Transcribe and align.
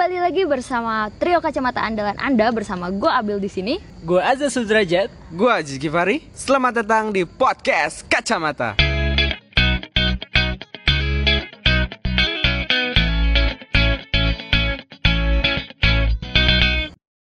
Kembali 0.00 0.16
lagi 0.16 0.48
bersama 0.48 1.12
trio 1.20 1.44
kacamata 1.44 1.84
andalan 1.84 2.16
Anda 2.16 2.48
bersama 2.56 2.88
gue 2.88 3.04
Abil 3.04 3.36
di 3.36 3.52
sini. 3.52 3.76
Gue 4.00 4.16
Azza 4.16 4.48
Sudrajat. 4.48 5.12
Gue 5.28 5.52
Aziz 5.52 5.76
Givari. 5.76 6.24
Selamat 6.32 6.80
datang 6.80 7.12
di 7.12 7.28
podcast 7.28 8.08
Kacamata. 8.08 8.80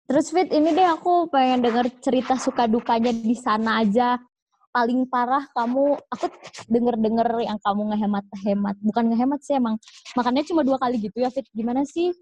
Terus 0.05 0.29
Fit, 0.29 0.53
ini 0.53 0.69
deh 0.77 0.85
aku 0.85 1.33
pengen 1.33 1.65
denger 1.65 1.89
cerita 1.97 2.37
suka 2.37 2.69
dukanya 2.69 3.09
di 3.09 3.33
sana 3.33 3.81
aja. 3.81 4.21
Paling 4.69 5.09
parah 5.09 5.49
kamu, 5.57 5.97
aku 6.13 6.29
denger-denger 6.69 7.41
yang 7.41 7.57
kamu 7.57 7.89
ngehemat-hemat. 7.89 8.77
Bukan 8.85 9.09
ngehemat 9.09 9.41
sih 9.41 9.57
emang, 9.57 9.81
makannya 10.13 10.45
cuma 10.45 10.61
dua 10.61 10.77
kali 10.77 11.01
gitu 11.01 11.25
ya 11.25 11.33
Fit. 11.33 11.49
Gimana 11.57 11.81
sih? 11.81 12.13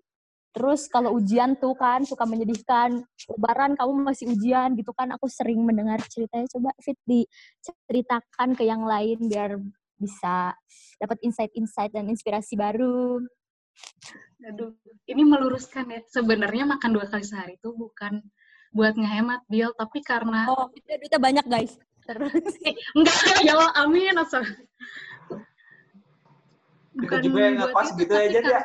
Terus 0.55 0.87
kalau 0.87 1.19
ujian 1.19 1.59
tuh 1.59 1.75
kan 1.75 2.07
suka 2.07 2.23
menyedihkan. 2.23 3.03
Lebaran 3.27 3.75
kamu 3.75 4.07
masih 4.07 4.31
ujian 4.31 4.71
gitu 4.79 4.95
kan. 4.95 5.11
Aku 5.19 5.27
sering 5.27 5.59
mendengar 5.67 5.99
ceritanya. 6.07 6.47
Coba 6.47 6.71
Fit 6.79 6.95
diceritakan 7.03 8.55
ke 8.55 8.63
yang 8.63 8.87
lain 8.87 9.27
biar 9.27 9.59
bisa 9.99 10.55
dapat 10.95 11.19
insight-insight 11.27 11.91
dan 11.91 12.07
inspirasi 12.07 12.55
baru. 12.55 13.19
Aduh, 14.47 14.71
ini 15.11 15.27
meluruskan 15.27 15.91
ya. 15.91 15.99
Sebenarnya 16.07 16.63
makan 16.63 16.89
dua 16.95 17.11
kali 17.11 17.27
sehari 17.27 17.59
itu 17.59 17.75
bukan 17.75 18.23
buat 18.71 18.95
ngehemat 18.95 19.43
bil, 19.51 19.75
tapi 19.75 20.03
karena 20.03 20.51
Oh, 20.51 20.67
kita 20.71 20.99
duitnya 20.99 21.19
banyak 21.19 21.45
guys. 21.47 21.73
Terus 22.05 22.47
eh, 22.63 22.75
enggak 22.95 23.43
ya 23.43 23.55
Allah, 23.55 23.71
amin 23.81 24.15
asal. 24.19 24.43
Kita 26.95 27.17
juga 27.19 27.39
yang 27.43 27.55
itu, 27.59 27.91
gitu 28.03 28.13
aja 28.13 28.39
dia. 28.39 28.61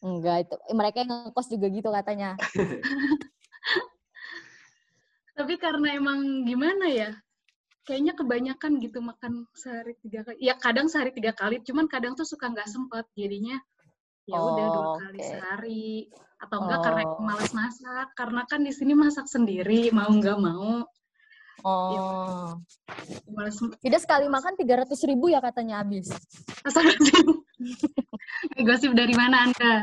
Enggak 0.00 0.46
itu 0.46 0.54
mereka 0.72 0.96
yang 1.02 1.10
ngekos 1.28 1.48
juga 1.48 1.66
gitu 1.68 1.88
katanya. 1.90 2.36
Tapi 5.36 5.54
karena 5.60 5.88
emang 5.92 6.46
gimana 6.48 6.88
ya? 6.88 7.10
Kayaknya 7.86 8.12
kebanyakan 8.18 8.72
gitu 8.82 8.98
makan 8.98 9.46
sehari 9.54 9.94
tiga 10.02 10.26
kali. 10.26 10.36
Ya 10.42 10.58
kadang 10.58 10.90
sehari 10.90 11.14
tiga 11.14 11.30
kali, 11.36 11.62
cuman 11.62 11.86
kadang 11.86 12.18
tuh 12.18 12.26
suka 12.26 12.50
nggak 12.50 12.66
sempet. 12.66 13.04
Jadinya 13.14 13.60
ya 14.26 14.38
udah 14.42 14.66
dua 14.74 14.82
Oh, 14.82 14.96
kali 14.98 15.18
oke. 15.20 15.28
sehari. 15.28 15.90
Atau 16.36 16.58
enggak 16.66 16.80
karena 16.82 17.02
Oh. 17.06 17.22
males 17.22 17.52
masak. 17.54 18.08
Karena 18.16 18.42
kan 18.48 18.60
di 18.64 18.72
sini 18.74 18.92
masak 18.96 19.28
sendiri, 19.30 19.92
mau 19.94 20.08
nggak 20.10 20.38
mau. 20.40 20.82
Oh. 21.64 22.58
Males 23.30 23.56
Tidak 23.60 24.00
sekali 24.02 24.26
makan 24.26 24.56
300 24.56 24.98
ribu 25.06 25.30
ya 25.30 25.38
katanya 25.38 25.84
habis. 25.84 26.10
Astagfirullahaladzim. 26.66 27.35
Gosip 28.66 28.92
dari 28.92 29.14
mana 29.16 29.48
Anda? 29.48 29.74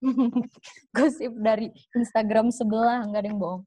Gosip 0.96 1.32
dari 1.36 1.68
Instagram 1.92 2.48
sebelah, 2.48 3.04
enggak 3.04 3.20
ada 3.24 3.28
yang 3.28 3.40
bohong. 3.40 3.62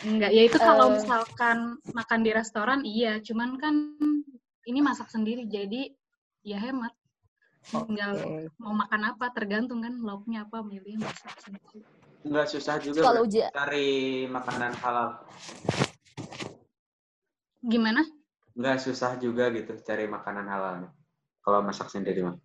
Enggak, 0.00 0.30
ya 0.32 0.42
itu 0.48 0.56
kalau 0.56 0.90
Eh. 0.90 0.92
misalkan 0.96 1.76
makan 1.92 2.20
di 2.24 2.30
restoran 2.32 2.80
iya, 2.82 3.20
cuman 3.20 3.60
kan 3.60 3.74
ini 4.64 4.80
masak 4.80 5.12
sendiri 5.12 5.44
jadi 5.44 5.92
ya 6.42 6.56
hemat. 6.56 6.96
Tinggal 7.60 8.16
mau 8.56 8.72
makan 8.72 9.12
apa 9.12 9.28
tergantung 9.36 9.84
kan 9.84 10.00
lauknya 10.00 10.48
apa 10.48 10.64
milih 10.64 10.96
masak 10.96 11.36
sendiri. 11.44 11.84
Nggak 12.24 12.48
susah 12.48 12.80
juga 12.80 13.00
Kalau 13.04 13.24
cari 13.28 14.24
makanan 14.28 14.72
halal. 14.80 15.08
Gimana? 17.60 18.00
Nggak 18.56 18.78
susah 18.80 19.20
juga 19.20 19.52
gitu 19.52 19.76
cari 19.84 20.08
makanan 20.08 20.48
halalnya. 20.48 20.90
Kalau 21.50 21.66
masak 21.66 21.90
sendiri 21.90 22.22
mah. 22.22 22.38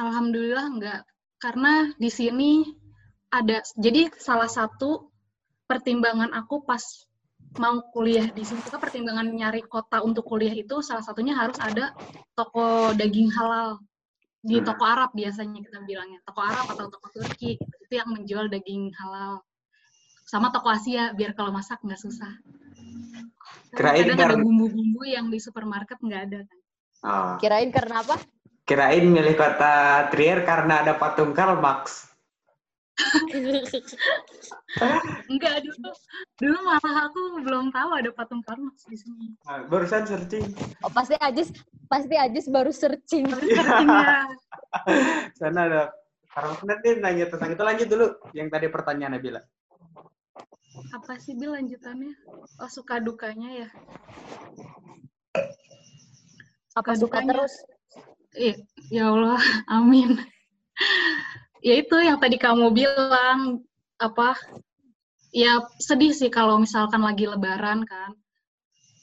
Alhamdulillah 0.00 0.64
enggak. 0.64 1.04
Karena 1.36 1.92
di 2.00 2.08
sini 2.08 2.64
ada 3.28 3.60
jadi 3.76 4.08
salah 4.16 4.48
satu 4.48 5.12
pertimbangan 5.68 6.32
aku 6.32 6.64
pas 6.64 6.80
mau 7.60 7.84
kuliah 7.92 8.32
di 8.32 8.48
sini 8.48 8.64
itu 8.64 8.72
kan 8.72 8.80
pertimbangan 8.80 9.28
nyari 9.28 9.60
kota 9.68 10.00
untuk 10.00 10.24
kuliah 10.24 10.56
itu 10.56 10.80
salah 10.80 11.04
satunya 11.04 11.36
harus 11.36 11.60
ada 11.60 11.92
toko 12.32 12.96
daging 12.96 13.28
halal 13.28 13.76
di 14.40 14.56
Hmm. 14.56 14.72
toko 14.72 14.88
Arab 14.88 15.12
biasanya 15.12 15.60
kita 15.60 15.84
bilangnya 15.84 16.24
toko 16.24 16.40
Arab 16.40 16.64
atau 16.72 16.88
toko 16.88 17.12
Turki 17.12 17.60
gitu. 17.60 17.74
itu 17.84 17.92
yang 17.92 18.08
menjual 18.08 18.48
daging 18.48 18.88
halal 18.96 19.44
sama 20.24 20.48
toko 20.48 20.72
Asia 20.72 21.12
biar 21.12 21.36
kalau 21.36 21.52
masak 21.52 21.84
nggak 21.84 22.00
susah 22.00 22.32
Kirain 23.76 24.08
kadang 24.08 24.16
ada 24.16 24.36
bumbu-bumbu 24.40 25.04
yang 25.04 25.28
di 25.28 25.36
supermarket 25.36 26.00
nggak 26.00 26.22
ada 26.32 26.40
kan 26.48 26.58
Oh. 26.98 27.38
kirain 27.38 27.70
karena 27.70 28.02
apa? 28.02 28.18
Kirain 28.66 29.06
milih 29.06 29.38
kota 29.38 30.04
Trier 30.10 30.42
karena 30.44 30.82
ada 30.82 30.98
patung 30.98 31.32
Karl 31.32 31.62
Marx. 31.62 32.10
enggak 35.30 35.62
dulu 35.62 35.90
dulu 36.42 36.58
malah 36.66 37.06
aku 37.06 37.22
belum 37.46 37.70
tahu 37.70 37.90
ada 37.94 38.10
patung 38.10 38.42
Karl 38.42 38.58
Marx 38.58 38.90
di 38.90 38.98
sini 38.98 39.30
Nah, 39.46 39.62
barusan 39.70 40.02
searching. 40.02 40.50
Oh, 40.82 40.90
pasti 40.90 41.14
Ajis 41.22 41.54
pasti 41.86 42.18
Ajis 42.18 42.50
baru 42.50 42.74
searching. 42.74 43.30
Sepertinya 43.30 44.26
Sana 45.38 45.60
ada 45.70 45.82
Karl 46.34 46.50
Marx. 46.52 46.66
Nanti 46.66 46.88
nanya 46.98 47.30
tentang 47.30 47.54
itu 47.54 47.62
lanjut 47.62 47.88
dulu. 47.88 48.06
Yang 48.34 48.48
tadi 48.50 48.66
pertanyaan 48.68 49.14
Nabila. 49.16 49.40
apa 50.94 51.18
sih 51.18 51.34
Bil 51.34 51.52
lanjutannya 51.52 52.14
oh 52.62 52.70
suka 52.70 53.02
dukanya 53.02 53.66
ya 53.66 53.68
Apa 56.76 56.92
suka 56.96 57.22
Dukanya. 57.22 57.30
terus? 57.36 57.54
Iya, 58.36 58.54
ya 58.92 59.04
Allah, 59.08 59.40
amin. 59.76 60.20
ya 61.64 61.74
itu 61.80 61.96
yang 61.98 62.18
tadi 62.20 62.36
kamu 62.36 62.70
bilang 62.70 63.64
apa? 63.98 64.36
Ya 65.32 65.60
sedih 65.80 66.12
sih 66.16 66.32
kalau 66.32 66.56
misalkan 66.60 67.04
lagi 67.04 67.28
Lebaran 67.28 67.84
kan. 67.84 68.16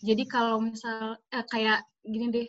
Jadi 0.01 0.23
kalau 0.25 0.61
misal 0.61 1.17
eh, 1.29 1.45
kayak 1.45 1.81
gini 2.05 2.29
deh, 2.29 2.47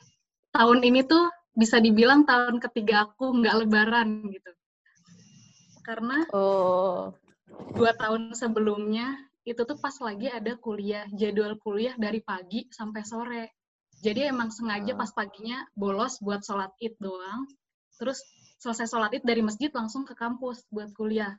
tahun 0.52 0.84
ini 0.84 1.04
tuh 1.04 1.28
bisa 1.56 1.80
dibilang 1.80 2.28
tahun 2.28 2.60
ketiga 2.60 3.08
aku 3.08 3.32
nggak 3.40 3.64
Lebaran 3.64 4.28
gitu. 4.28 4.52
Karena 5.80 6.24
Oh. 6.34 7.14
dua 7.72 7.94
tahun 7.96 8.36
sebelumnya 8.36 9.16
itu 9.46 9.62
tuh 9.62 9.78
pas 9.78 9.94
lagi 10.02 10.26
ada 10.26 10.58
kuliah 10.58 11.06
jadwal 11.14 11.54
kuliah 11.62 11.94
dari 11.94 12.18
pagi 12.18 12.66
sampai 12.68 13.02
sore 13.06 13.44
jadi 14.00 14.30
emang 14.30 14.48
sengaja 14.48 14.92
Ah. 14.92 14.98
pas 14.98 15.10
paginya 15.10 15.64
bolos 15.72 16.18
buat 16.18 16.40
sholat 16.40 16.72
id 16.78 16.96
doang 16.98 17.46
terus 17.96 18.20
selesai 18.58 18.86
sholat 18.86 19.10
id 19.12 19.22
dari 19.22 19.40
masjid 19.40 19.68
langsung 19.70 20.04
ke 20.04 20.12
kampus 20.12 20.64
buat 20.68 20.92
kuliah 20.92 21.36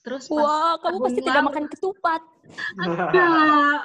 terus 0.00 0.26
pas 0.26 0.40
Wah, 0.40 0.74
kamu 0.80 0.96
pasti 1.02 1.20
tidak 1.20 1.44
makan 1.44 1.64
ketupat. 1.68 2.22
ada 2.80 3.26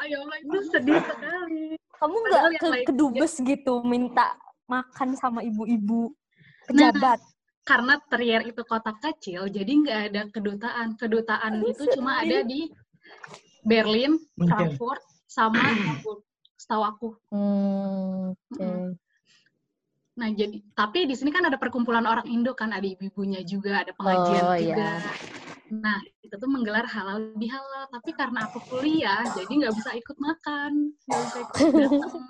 ya 0.06 0.18
Allah 0.18 0.38
itu 0.40 0.58
sedih 0.70 1.00
sekali 1.00 1.66
Kamu 2.00 2.16
nggak 2.16 2.44
ke 2.56 2.68
kedubes 2.88 3.34
gitu 3.38 3.84
minta 3.84 4.40
makan 4.66 5.14
sama 5.14 5.44
ibu-ibu 5.44 6.16
pejabat. 6.66 7.20
karena 7.62 8.00
Trier 8.08 8.48
itu 8.48 8.64
kota 8.64 8.96
kecil 8.96 9.52
jadi 9.52 9.68
nggak 9.68 10.00
ada 10.08 10.22
kedutaan 10.32 10.96
kedutaan 10.96 11.60
Aduh, 11.60 11.70
itu 11.70 11.84
cuma 11.92 12.24
sedih. 12.24 12.24
ada 12.24 12.48
di 12.48 12.62
Berlin. 13.62 14.16
Frankfurt 14.40 15.04
sama 15.28 15.60
Hamburg 15.84 16.24
setahu 16.60 16.84
aku 16.84 17.10
Hmm. 17.32 18.36
Mm-mm. 18.52 19.00
Nah, 20.20 20.30
jadi 20.36 20.60
tapi 20.76 21.08
di 21.08 21.16
sini 21.16 21.32
kan 21.32 21.48
ada 21.48 21.56
perkumpulan 21.56 22.04
orang 22.04 22.28
Indo 22.28 22.52
kan, 22.52 22.76
ada 22.76 22.84
ibu-ibunya 22.84 23.40
juga, 23.48 23.88
ada 23.88 23.96
pengajian 23.96 24.44
Oh, 24.52 24.58
juga. 24.60 25.00
iya. 25.00 25.16
Nah, 25.72 25.96
itu 26.20 26.36
tuh 26.36 26.50
menggelar 26.52 26.84
halal 26.92 27.32
bihalal, 27.40 27.88
tapi 27.88 28.12
karena 28.12 28.52
aku 28.52 28.60
kuliah, 28.68 29.24
jadi 29.32 29.48
nggak 29.48 29.76
bisa 29.80 29.96
ikut 29.96 30.18
makan, 30.20 30.92
nggak 31.08 31.20
bisa 31.24 31.38
ikut 31.40 31.56
datang. 31.88 32.28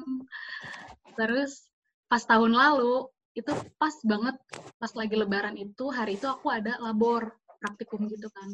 Terus 1.17 1.65
pas 2.05 2.21
tahun 2.21 2.53
lalu 2.53 3.09
itu 3.33 3.49
pas 3.81 3.95
banget 4.05 4.37
pas 4.77 4.91
lagi 4.93 5.15
Lebaran 5.17 5.57
itu 5.57 5.89
hari 5.89 6.21
itu 6.21 6.29
aku 6.29 6.53
ada 6.53 6.77
labor 6.77 7.33
praktikum 7.57 8.05
gitu 8.05 8.29
kan, 8.29 8.53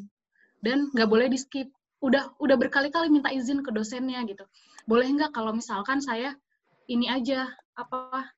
dan 0.63 0.87
nggak 0.95 1.11
boleh 1.11 1.27
di 1.27 1.35
skip. 1.35 1.67
Udah 2.05 2.23
udah 2.37 2.55
berkali-kali 2.61 3.09
minta 3.09 3.33
izin 3.33 3.65
ke 3.65 3.73
dosennya 3.73 4.21
gitu. 4.29 4.45
Boleh 4.85 5.09
nggak 5.09 5.31
kalau 5.33 5.51
misalkan 5.57 5.99
saya 5.99 6.37
ini 6.85 7.09
aja 7.09 7.49
apa 7.73 8.29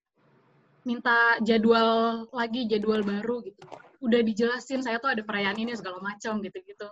minta 0.87 1.35
jadwal 1.43 2.25
lagi 2.31 2.63
jadwal 2.71 3.03
baru 3.03 3.43
gitu. 3.43 3.59
Udah 3.99 4.23
dijelasin 4.23 4.79
saya 4.85 4.97
tuh 5.03 5.11
ada 5.11 5.21
perayaan 5.27 5.57
ini 5.59 5.75
segala 5.75 5.99
macam 5.99 6.39
gitu 6.39 6.57
gitu 6.63 6.87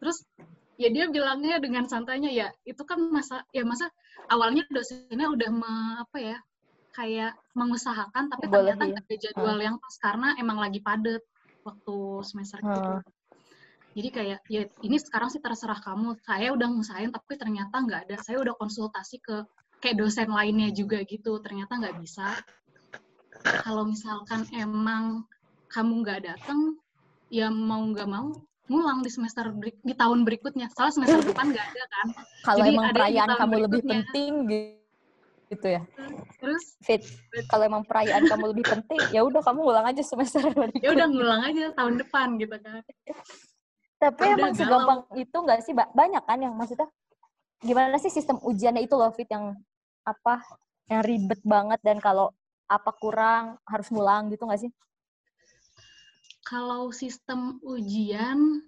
terus 0.00 0.24
ya 0.80 0.88
dia 0.88 1.12
bilangnya 1.12 1.60
dengan 1.60 1.84
santainya 1.84 2.32
ya 2.32 2.48
itu 2.64 2.80
kan 2.88 2.96
masa 3.12 3.44
ya 3.52 3.62
masa 3.68 3.92
awalnya 4.32 4.64
dosennya 4.72 5.28
udah 5.28 5.50
me- 5.52 5.96
apa 6.00 6.18
ya 6.18 6.36
kayak 6.96 7.36
mengusahakan 7.52 8.32
tapi 8.32 8.48
Boleh, 8.48 8.72
ternyata 8.74 8.82
nggak 8.96 9.04
ada 9.04 9.16
jadwal 9.20 9.58
yang 9.60 9.76
pas 9.76 9.94
karena 10.00 10.28
emang 10.40 10.58
lagi 10.58 10.80
padet 10.80 11.22
waktu 11.62 11.96
semester 12.24 12.58
Hmm. 12.64 13.04
Jadi 13.90 14.08
kayak 14.14 14.40
ya 14.46 14.62
ini 14.86 14.96
sekarang 15.02 15.28
sih 15.34 15.42
terserah 15.42 15.78
kamu 15.82 16.14
saya 16.22 16.54
udah 16.54 16.68
ngusahain 16.70 17.10
tapi 17.10 17.34
ternyata 17.34 17.74
nggak 17.74 18.00
ada 18.06 18.16
saya 18.22 18.38
udah 18.38 18.54
konsultasi 18.54 19.18
ke 19.18 19.42
kayak 19.82 19.98
dosen 19.98 20.30
lainnya 20.30 20.70
juga 20.70 21.02
gitu 21.02 21.42
ternyata 21.42 21.74
nggak 21.80 21.96
bisa 21.98 22.38
kalau 23.60 23.84
misalkan 23.88 24.44
emang 24.56 25.24
kamu 25.70 26.02
nggak 26.02 26.20
datang, 26.26 26.74
ya 27.30 27.46
mau 27.48 27.80
nggak 27.86 28.08
mau 28.10 28.34
ngulang 28.66 29.02
di 29.02 29.10
semester 29.10 29.54
di 29.60 29.94
tahun 29.94 30.26
berikutnya. 30.26 30.66
Soalnya 30.74 30.94
semester 31.02 31.20
depan 31.30 31.46
nggak 31.54 31.66
ada 31.70 31.84
kan. 31.88 32.06
Kalau 32.42 32.64
emang 32.66 32.86
perayaan 32.90 33.30
kamu 33.38 33.54
lebih 33.70 33.82
penting 33.86 34.30
gi- 34.50 34.80
gitu 35.50 35.66
ya. 35.66 35.82
Terus 36.40 36.64
Fit, 36.82 37.02
kalau 37.46 37.64
emang 37.70 37.82
perayaan 37.86 38.26
kamu 38.26 38.44
lebih 38.56 38.66
penting, 38.66 39.00
ya 39.14 39.22
udah 39.22 39.42
kamu 39.44 39.60
ulang 39.62 39.86
aja 39.86 40.02
semester 40.02 40.42
berikutnya. 40.50 40.82
ya 40.82 40.90
udah 40.94 41.06
ngulang 41.06 41.42
aja 41.46 41.64
tahun 41.74 41.94
depan 42.02 42.28
gitu 42.40 42.56
kan. 42.58 42.82
Tapi 44.00 44.24
Udah 44.24 44.32
emang 44.32 44.52
segampang 44.56 45.00
itu 45.20 45.36
nggak 45.36 45.60
sih? 45.60 45.76
Ba- 45.76 45.92
Banyak 45.92 46.24
kan 46.24 46.40
yang 46.40 46.56
maksudnya 46.56 46.88
gimana 47.60 48.00
sih 48.00 48.08
sistem 48.08 48.40
ujiannya 48.40 48.80
itu 48.88 48.96
loh 48.96 49.12
Fit 49.12 49.28
yang 49.28 49.52
apa 50.08 50.40
yang 50.88 51.04
ribet 51.04 51.44
banget 51.44 51.76
dan 51.84 52.00
kalau 52.00 52.32
apa 52.64 52.96
kurang 52.96 53.60
harus 53.68 53.92
ngulang 53.92 54.32
gitu 54.32 54.48
nggak 54.48 54.64
sih? 54.64 54.72
Kalau 56.40 56.88
sistem 56.96 57.60
ujian 57.60 58.64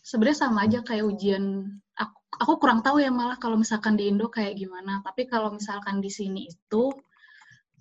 sebenarnya 0.00 0.48
sama 0.48 0.64
aja 0.64 0.80
kayak 0.80 1.04
ujian 1.12 1.68
aku, 1.92 2.16
aku 2.40 2.52
kurang 2.56 2.80
tahu 2.80 3.04
ya 3.04 3.12
malah 3.12 3.36
kalau 3.36 3.60
misalkan 3.60 4.00
di 4.00 4.08
Indo 4.08 4.32
kayak 4.32 4.56
gimana. 4.56 5.04
Tapi 5.04 5.28
kalau 5.28 5.52
misalkan 5.52 6.00
di 6.00 6.08
sini 6.08 6.48
itu 6.48 6.88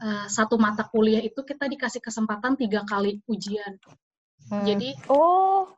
eh, 0.03 0.27
satu 0.27 0.59
mata 0.59 0.83
kuliah 0.83 1.23
itu 1.23 1.39
kita 1.47 1.71
dikasih 1.71 2.03
kesempatan 2.03 2.59
tiga 2.59 2.83
kali 2.83 3.23
ujian. 3.31 3.79
Hmm. 4.51 4.67
Jadi 4.67 4.91
oh 5.07 5.71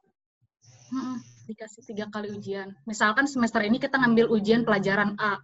mm-mm, 0.91 1.17
dikasih 1.49 1.81
tiga 1.85 2.05
kali 2.09 2.33
ujian. 2.33 2.73
Misalkan 2.85 3.25
semester 3.25 3.61
ini 3.63 3.77
kita 3.81 3.97
ngambil 4.01 4.29
ujian 4.29 4.67
pelajaran 4.67 5.17
A, 5.17 5.41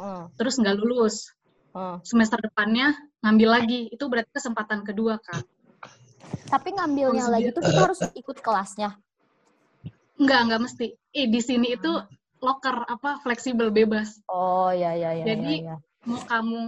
hmm, 0.00 0.36
terus 0.38 0.56
nggak 0.60 0.76
lulus. 0.78 1.32
hmm. 1.74 2.00
Semester 2.06 2.38
depannya 2.40 2.94
ngambil 3.24 3.48
lagi. 3.60 3.80
Itu 3.90 4.06
berarti 4.08 4.30
kesempatan 4.32 4.86
kedua 4.86 5.18
kan. 5.20 5.42
Tapi 6.48 6.68
ngambilnya 6.76 7.28
lagi 7.28 7.52
tuh 7.52 7.62
kita 7.64 7.80
harus 7.84 8.00
ikut 8.14 8.38
kelasnya. 8.40 8.96
Nggak, 10.14 10.40
nggak 10.46 10.60
mesti. 10.62 10.86
Eh, 11.10 11.26
di 11.26 11.40
sini 11.42 11.74
itu 11.74 11.90
locker 12.38 12.84
apa 12.86 13.18
fleksibel 13.24 13.72
bebas. 13.72 14.20
Oh 14.30 14.70
ya 14.70 14.94
ya 14.94 15.16
ya. 15.16 15.24
Jadi, 15.24 15.64
ya, 15.64 15.74
ya. 15.74 15.76
mau 16.06 16.20
kamu 16.22 16.60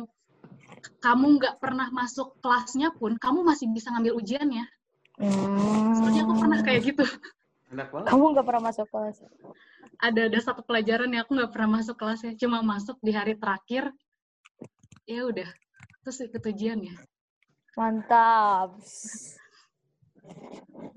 kamu 1.03 1.27
nggak 1.39 1.55
pernah 1.61 1.89
masuk 1.93 2.39
kelasnya 2.41 2.91
pun 2.97 3.15
kamu 3.21 3.45
masih 3.47 3.71
bisa 3.71 3.93
ngambil 3.93 4.19
ujiannya. 4.19 4.65
Soalnya 5.97 6.23
aku 6.29 6.35
pernah 6.37 6.61
kayak 6.65 6.81
gitu. 6.93 7.05
Enak 7.73 7.89
banget. 7.91 8.07
Kamu 8.15 8.25
nggak 8.35 8.47
pernah 8.47 8.63
masuk 8.71 8.87
kelas. 8.91 9.17
Ada 9.97 10.21
ada 10.29 10.39
satu 10.45 10.61
pelajaran 10.63 11.11
yang 11.11 11.25
aku 11.25 11.33
nggak 11.35 11.53
pernah 11.53 11.81
masuk 11.81 11.97
kelasnya, 11.99 12.37
cuma 12.39 12.61
masuk 12.63 13.01
di 13.03 13.11
hari 13.11 13.35
terakhir. 13.35 13.91
Ya 15.07 15.27
udah, 15.27 15.49
terus 16.05 16.19
ikut 16.23 16.43
ujiannya. 16.43 16.95
Mantap. 17.75 18.77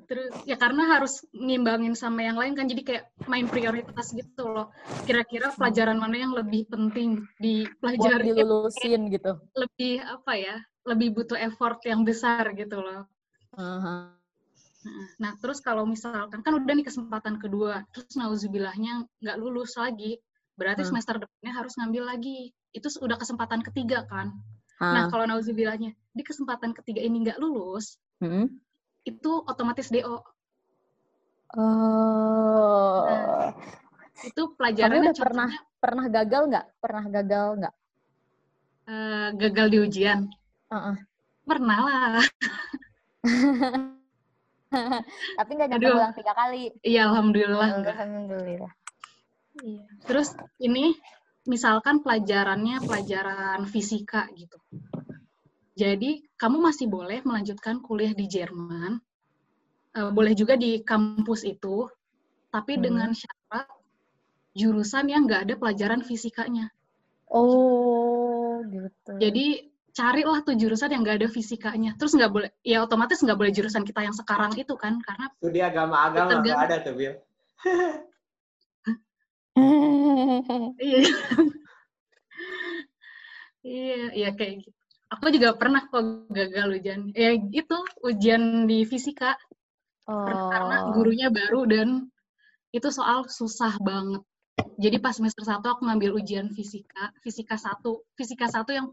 Terus 0.10 0.34
ya 0.50 0.58
karena 0.58 0.98
harus 0.98 1.22
ngimbangin 1.32 1.94
sama 1.94 2.26
yang 2.26 2.38
lain 2.38 2.58
kan, 2.58 2.66
jadi 2.66 2.82
kayak 2.82 3.04
main 3.30 3.46
prioritas 3.46 4.10
gitu 4.12 4.50
loh. 4.50 4.74
Kira-kira 5.06 5.54
pelajaran 5.54 6.02
mana 6.02 6.18
yang 6.18 6.34
lebih 6.34 6.66
penting 6.66 7.24
Buat 7.24 7.38
dipelajari, 7.40 8.26
dilulusin 8.34 9.02
gitu. 9.14 9.32
lebih 9.54 10.02
apa 10.02 10.34
ya, 10.34 10.58
lebih 10.86 11.14
butuh 11.14 11.38
effort 11.38 11.82
yang 11.86 12.02
besar 12.02 12.52
gitu 12.58 12.82
loh. 12.82 13.06
Aha. 13.54 14.19
Nah, 15.20 15.36
terus 15.44 15.60
kalau 15.60 15.84
misalkan 15.84 16.40
kan 16.40 16.54
udah 16.56 16.74
nih 16.76 16.88
kesempatan 16.88 17.36
kedua, 17.44 17.84
terus 17.92 18.16
nauzubillahnya 18.16 19.04
nggak 19.20 19.38
lulus 19.40 19.76
lagi, 19.76 20.16
berarti 20.56 20.88
Hmm. 20.88 20.96
semester 20.96 21.20
depannya 21.20 21.54
harus 21.56 21.76
ngambil 21.76 22.04
lagi. 22.16 22.56
Itu 22.72 22.88
udah 23.04 23.20
kesempatan 23.20 23.60
ketiga 23.66 24.08
kan. 24.08 24.32
Ah. 24.80 24.96
Nah, 24.96 25.04
kalau 25.12 25.28
nauzubillahnya 25.28 25.92
di 26.16 26.24
kesempatan 26.24 26.72
ketiga 26.72 27.04
ini 27.04 27.28
nggak 27.28 27.40
lulus, 27.44 28.00
Hmm. 28.24 28.48
itu 29.04 29.32
otomatis 29.48 29.92
DO. 29.92 30.24
Oh. 31.58 33.52
Itu 34.24 34.42
Kamu 34.48 34.56
pelajarannya 34.56 35.12
udah 35.12 35.16
pernah 35.18 35.50
pernah 35.80 36.06
gagal 36.08 36.42
nggak? 36.52 36.66
Pernah 36.80 37.04
gagal 37.12 37.48
nggak? 37.60 37.74
eh, 38.90 39.28
gagal 39.38 39.68
di 39.70 39.78
ujian. 39.86 40.20
Heeh. 40.72 40.96
Pernah 41.46 41.80
lah. 41.84 42.24
Tapi 45.40 45.52
nggak 45.58 45.70
nyampe 45.74 45.90
ulang 45.90 46.14
tiga 46.14 46.34
kali. 46.38 46.74
Iya, 46.86 47.10
alhamdulillah 47.10 47.70
enggak. 47.82 47.96
Alhamdulillah. 47.98 48.72
Iya. 49.66 49.84
Terus 50.06 50.30
ini 50.62 50.94
misalkan 51.50 52.06
pelajarannya 52.06 52.86
pelajaran 52.86 53.66
fisika 53.66 54.30
gitu. 54.38 54.58
Jadi 55.74 56.28
kamu 56.36 56.60
masih 56.60 56.92
boleh 56.92 57.24
melanjutkan 57.24 57.80
kuliah 57.80 58.12
di 58.12 58.28
Jerman, 58.28 59.00
eh, 59.96 60.12
boleh 60.12 60.34
juga 60.36 60.60
di 60.60 60.84
kampus 60.84 61.48
itu, 61.48 61.88
tapi 62.52 62.76
Hmm. 62.78 62.84
dengan 62.84 63.10
syarat 63.16 63.68
jurusan 64.54 65.08
yang 65.08 65.24
nggak 65.26 65.50
ada 65.50 65.56
pelajaran 65.56 66.02
fisikanya. 66.04 66.68
Oh, 67.30 68.60
gitu. 68.68 69.12
Jadi 69.22 69.69
carilah 69.94 70.40
tuh 70.46 70.56
jurusan 70.56 70.94
yang 70.94 71.02
nggak 71.06 71.24
ada 71.24 71.30
fisikanya. 71.30 71.96
Terus 71.96 72.14
nggak 72.16 72.32
boleh, 72.32 72.50
ya 72.66 72.86
otomatis 72.86 73.20
nggak 73.22 73.38
boleh 73.38 73.52
jurusan 73.54 73.84
kita 73.86 74.06
yang 74.06 74.16
sekarang 74.16 74.54
itu 74.56 74.74
kan, 74.80 74.98
karena 75.02 75.26
Studi 75.38 75.62
agama-agama 75.62 76.42
nggak 76.42 76.60
ada 76.70 76.78
tuh, 76.84 76.94
Bil. 76.96 77.14
Iya. 80.80 81.04
Iya, 83.60 84.04
iya 84.16 84.30
kayak 84.40 84.64
gitu. 84.64 84.80
Aku 85.10 85.26
juga 85.36 85.58
pernah 85.58 85.84
kok 85.84 86.32
gagal 86.32 86.80
ujian. 86.80 87.12
Ya 87.12 87.36
gitu, 87.36 87.76
ujian 88.08 88.70
di 88.70 88.88
fisika 88.88 89.36
karena 90.08 90.90
oh. 90.90 90.98
gurunya 90.98 91.30
baru 91.30 91.70
dan 91.70 92.10
itu 92.74 92.90
soal 92.90 93.26
susah 93.30 93.78
banget. 93.82 94.22
Jadi 94.80 94.98
pas 95.00 95.16
semester 95.16 95.44
1 95.46 95.64
aku 95.64 95.82
ngambil 95.86 96.20
ujian 96.20 96.52
fisika, 96.52 97.14
fisika 97.24 97.56
1. 97.56 97.84
Fisika 98.16 98.46
1 98.48 98.66
yang 98.76 98.88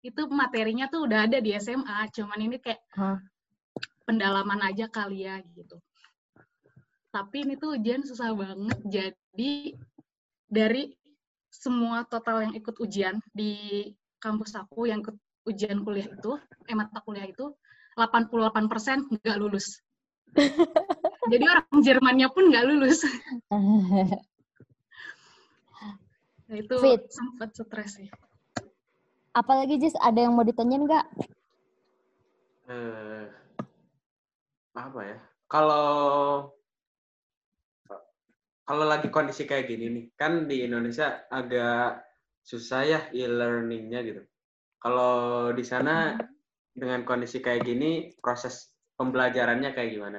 itu 0.00 0.22
materinya 0.32 0.88
tuh 0.88 1.04
udah 1.04 1.28
ada 1.28 1.38
di 1.38 1.52
SMA, 1.60 2.08
cuman 2.12 2.38
ini 2.40 2.56
kayak 2.56 2.80
Hah. 2.96 3.20
pendalaman 4.08 4.60
aja 4.64 4.88
kali 4.88 5.28
ya 5.28 5.40
gitu. 5.52 5.76
Tapi 7.10 7.44
ini 7.44 7.54
tuh 7.60 7.76
ujian 7.76 8.00
susah 8.06 8.32
banget. 8.32 8.78
Jadi 8.86 9.76
dari 10.48 10.94
semua 11.50 12.06
total 12.06 12.48
yang 12.48 12.54
ikut 12.56 12.78
ujian 12.80 13.18
di 13.34 13.84
kampus 14.22 14.56
aku 14.56 14.88
yang 14.88 15.04
ikut 15.04 15.18
ujian 15.44 15.82
kuliah 15.84 16.08
itu, 16.08 16.38
eh 16.70 16.76
mata 16.76 17.02
kuliah 17.02 17.26
itu 17.26 17.52
88% 17.98 19.20
nggak 19.20 19.36
lulus. 19.36 19.82
Jadi 21.32 21.44
orang 21.44 21.78
Jermannya 21.82 22.28
pun 22.32 22.48
nggak 22.48 22.66
lulus. 22.66 23.04
Nah, 26.50 26.58
itu 26.58 26.74
Fit. 26.82 27.06
sempat 27.14 27.54
stres 27.54 27.94
sih. 27.94 28.10
Apalagi 29.30 29.78
Jis, 29.78 29.94
ada 30.02 30.26
yang 30.26 30.34
mau 30.34 30.42
ditanyain 30.42 30.82
nggak? 30.82 31.06
Eh, 32.66 33.26
apa 34.74 35.00
ya? 35.06 35.18
Kalau 35.50 35.86
kalau 38.66 38.84
lagi 38.86 39.10
kondisi 39.10 39.46
kayak 39.46 39.66
gini 39.66 39.86
nih, 39.90 40.04
kan 40.14 40.46
di 40.46 40.62
Indonesia 40.62 41.26
agak 41.26 42.06
susah 42.42 42.82
ya 42.86 43.00
e-learningnya 43.10 44.00
gitu. 44.06 44.22
Kalau 44.78 45.50
di 45.50 45.66
sana 45.66 46.14
dengan 46.70 47.02
kondisi 47.02 47.42
kayak 47.42 47.66
gini, 47.66 48.14
proses 48.22 48.70
pembelajarannya 48.94 49.74
kayak 49.74 49.90
gimana? 49.90 50.16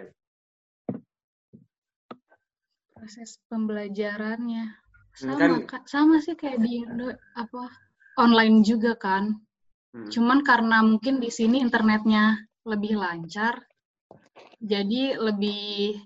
Proses 2.96 3.40
pembelajarannya 3.48 4.80
Hmm, 5.12 5.36
sama 5.36 5.56
kan- 5.68 5.88
sama 5.88 6.16
sih 6.24 6.36
kayak 6.40 6.64
di 6.64 6.84
Indo 6.88 7.12
apa 7.36 7.68
online 8.20 8.64
juga 8.66 8.98
kan. 8.98 9.38
Hmm. 9.92 10.08
Cuman 10.08 10.44
karena 10.44 10.84
mungkin 10.84 11.20
di 11.20 11.28
sini 11.28 11.60
internetnya 11.60 12.40
lebih 12.64 13.00
lancar, 13.00 13.60
jadi 14.62 15.18
lebih 15.20 16.00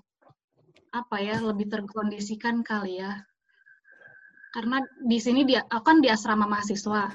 apa 0.96 1.18
ya, 1.20 1.38
lebih 1.44 1.68
terkondisikan 1.70 2.64
kali 2.66 3.04
ya. 3.04 3.22
Karena 4.56 4.80
di 5.04 5.20
sini 5.20 5.44
dia 5.44 5.68
aku 5.68 5.84
kan 5.84 5.98
di 6.00 6.08
asrama 6.08 6.48
mahasiswa. 6.48 7.12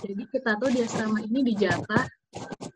Jadi 0.00 0.24
kita 0.32 0.56
tuh 0.56 0.72
di 0.72 0.80
asrama 0.80 1.20
ini 1.20 1.44
dijatah 1.44 2.04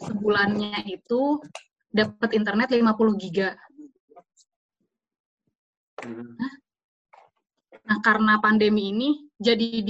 sebulannya 0.04 0.84
itu 0.86 1.40
dapat 1.88 2.36
internet 2.36 2.68
50 2.70 3.16
giga. 3.16 3.56
Hmm. 6.04 6.36
Nah, 7.88 7.98
karena 8.04 8.36
pandemi 8.38 8.92
ini 8.92 9.08
jadi 9.40 9.80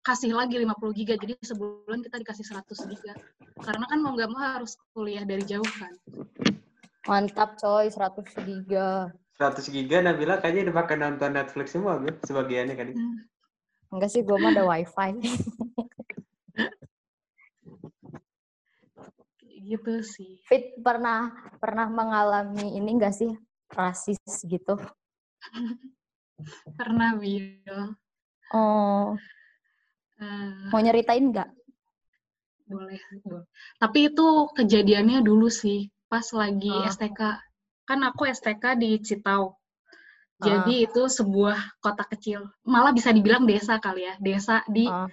dikasih 0.00 0.32
lagi 0.32 0.56
50 0.56 0.96
giga. 0.96 1.14
Jadi 1.20 1.36
sebulan 1.44 2.00
kita 2.00 2.16
dikasih 2.24 2.44
100 2.48 2.88
giga. 2.88 3.12
Karena 3.60 3.84
kan 3.84 4.00
mau 4.00 4.16
nggak 4.16 4.30
mau 4.32 4.40
harus 4.40 4.80
kuliah 4.96 5.28
dari 5.28 5.44
jauh 5.44 5.68
kan. 5.76 5.92
Mantap 7.04 7.60
coy, 7.60 7.92
100 7.92 8.24
giga. 8.48 9.12
100 9.36 9.68
giga 9.68 10.00
Nabila 10.00 10.40
kayaknya 10.40 10.72
udah 10.72 10.76
pakai 10.80 10.96
nonton 10.96 11.36
Netflix 11.36 11.76
semua, 11.76 12.00
Bil. 12.00 12.16
Sebagiannya 12.24 12.74
kan. 12.80 12.88
Enggak 13.92 14.08
sih, 14.08 14.24
gue 14.24 14.36
mah 14.40 14.56
ada 14.56 14.64
wifi. 14.64 15.10
Gitu 19.70 20.02
sih. 20.02 20.40
Fit 20.48 20.80
pernah 20.80 21.30
pernah 21.60 21.86
mengalami 21.86 22.74
ini 22.74 22.96
enggak 22.96 23.14
sih 23.14 23.30
rasis 23.70 24.18
gitu? 24.48 24.74
Pernah 26.80 27.14
Bil. 27.20 27.94
Oh, 28.50 29.14
Eh, 30.20 30.68
mau 30.68 30.80
nyeritain 30.80 31.32
nggak? 31.32 31.50
boleh, 32.70 33.02
boleh. 33.26 33.50
Tapi 33.82 34.14
itu 34.14 34.26
kejadiannya 34.54 35.26
dulu 35.26 35.50
sih, 35.50 35.90
pas 36.06 36.22
lagi 36.30 36.70
Ah. 36.70 36.86
STK. 36.86 37.18
Kan 37.82 38.06
aku 38.06 38.30
STK 38.30 38.78
di 38.78 38.94
Citau. 39.02 39.58
Jadi 40.38 40.86
itu 40.86 41.02
sebuah 41.10 41.82
kota 41.82 42.06
kecil. 42.06 42.46
Malah 42.62 42.94
bisa 42.94 43.10
dibilang 43.10 43.42
desa 43.44 43.82
kali 43.82 44.06
ya. 44.06 44.14
Desa 44.22 44.62
di 44.70 44.86
Ah. 44.86 45.10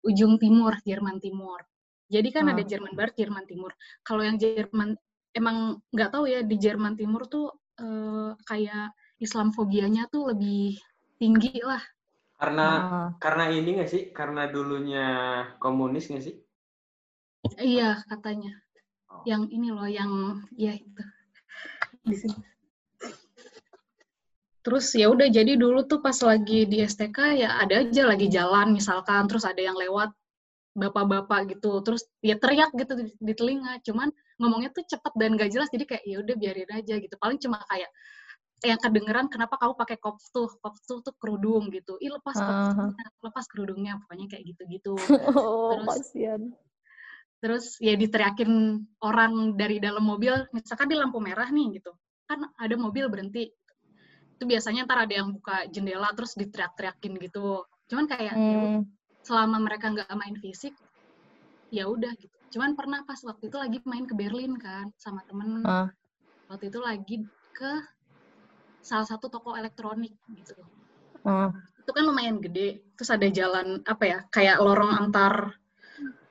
ujung 0.00 0.40
timur, 0.40 0.80
Jerman 0.80 1.20
Timur. 1.20 1.60
Jadi 2.08 2.28
kan 2.32 2.48
Ah. 2.48 2.56
ada 2.56 2.64
Jerman 2.64 2.96
Barat, 2.96 3.14
Jerman 3.20 3.44
Timur. 3.44 3.76
Kalau 4.00 4.24
yang 4.24 4.40
Jerman, 4.40 4.96
emang 5.36 5.84
nggak 5.92 6.08
tahu 6.08 6.24
ya, 6.24 6.40
di 6.40 6.56
Jerman 6.56 6.96
Timur 6.96 7.28
tuh 7.28 7.52
eh, 7.74 8.30
kayak 8.46 8.94
Islamofobianya 9.20 10.06
tuh 10.08 10.30
lebih 10.32 10.78
tinggi 11.20 11.58
lah. 11.60 11.82
Karena 12.44 12.68
Ah. 12.68 13.08
karena 13.16 13.44
ini 13.48 13.80
nggak 13.80 13.88
sih? 13.88 14.02
Karena 14.12 14.44
dulunya 14.52 15.08
komunis 15.56 16.12
nggak 16.12 16.24
sih? 16.28 16.36
Iya, 17.56 18.04
katanya. 18.04 18.52
Oh. 19.08 19.24
Yang 19.24 19.42
ini 19.56 19.68
loh, 19.72 19.88
yang 19.88 20.44
ya 20.52 20.76
itu. 20.76 21.02
Di 22.04 22.16
sini. 22.20 22.44
Terus 24.64 24.92
ya 24.92 25.08
udah 25.08 25.28
jadi 25.28 25.56
dulu 25.56 25.88
tuh 25.88 26.04
pas 26.04 26.16
lagi 26.20 26.68
di 26.68 26.84
STK 26.84 27.36
ya 27.36 27.60
ada 27.60 27.84
aja 27.84 28.08
lagi 28.08 28.28
jalan 28.28 28.72
misalkan 28.76 29.28
terus 29.28 29.44
ada 29.44 29.60
yang 29.60 29.76
lewat 29.76 30.12
bapak-bapak 30.72 31.52
gitu 31.52 31.84
terus 31.84 32.08
ya 32.24 32.40
teriak 32.40 32.72
gitu 32.72 32.96
di, 32.96 33.12
di 33.12 33.32
telinga 33.36 33.78
cuman 33.84 34.08
ngomongnya 34.40 34.72
tuh 34.74 34.82
cepet 34.88 35.12
dan 35.20 35.38
gak 35.38 35.52
jelas 35.54 35.68
jadi 35.70 35.84
kayak 35.86 36.04
ya 36.08 36.16
udah 36.18 36.34
biarin 36.34 36.70
aja 36.74 36.94
gitu 36.98 37.14
paling 37.20 37.38
cuma 37.38 37.62
kayak 37.70 37.92
yang 38.64 38.80
kedengeran 38.80 39.26
kenapa 39.28 39.54
kamu 39.56 39.76
pakai 39.76 39.96
koptuh 39.96 40.48
koptuh 40.58 40.98
tuh 41.00 41.14
kerudung 41.16 41.68
gitu. 41.68 41.96
Ih 42.00 42.10
lepas 42.10 42.36
Ah. 42.36 42.72
koptuhnya 42.72 43.06
lepas 43.20 43.44
kerudungnya 43.46 43.92
pokoknya 44.04 44.26
kayak 44.32 44.44
gitu-gitu. 44.50 44.94
Oh, 45.36 45.76
Terus- 45.84 46.12
terus 47.40 47.64
ya 47.76 47.92
diteriakin 47.92 48.50
orang 49.04 49.52
dari 49.54 49.76
dalam 49.76 50.00
mobil 50.00 50.32
misalkan 50.50 50.88
di 50.88 50.96
lampu 50.96 51.20
merah 51.20 51.48
nih 51.48 51.76
gitu. 51.76 51.92
Kan 52.24 52.40
ada 52.56 52.74
mobil 52.74 53.04
berhenti. 53.06 53.52
Itu 54.34 54.48
biasanya 54.48 54.88
ntar 54.88 55.04
ada 55.04 55.14
yang 55.14 55.36
buka 55.36 55.68
jendela 55.68 56.08
terus 56.16 56.32
diteriak-teriakin 56.34 57.20
gitu. 57.20 57.62
Cuman 57.86 58.08
kayak 58.08 58.22
ya 58.24 58.34
Hmm. 58.34 58.88
selama 59.20 59.60
mereka 59.60 59.92
nggak 59.92 60.08
main 60.16 60.36
fisik 60.36 60.72
ya 61.68 61.84
udah 61.84 62.16
gitu. 62.16 62.32
Cuman 62.50 62.72
pernah 62.72 63.04
pas 63.04 63.20
waktu 63.20 63.50
itu 63.50 63.56
lagi 63.56 63.78
main 63.84 64.04
ke 64.04 64.14
Berlin 64.14 64.56
kan 64.56 64.88
sama 64.96 65.20
temen. 65.24 65.60
Ah. 65.64 65.88
waktu 66.44 66.68
itu 66.68 66.76
lagi 66.76 67.16
ke 67.52 67.72
salah 68.84 69.06
satu 69.08 69.26
toko 69.32 69.56
elektronik 69.56 70.12
gitu 70.38 70.52
Ah. 71.24 71.48
itu 71.80 71.90
kan 71.96 72.04
lumayan 72.04 72.36
gede 72.44 72.84
terus 72.96 73.08
ada 73.16 73.24
jalan 73.32 73.80
apa 73.88 74.04
ya 74.04 74.18
kayak 74.28 74.60
lorong 74.60 74.92
antar 74.92 75.56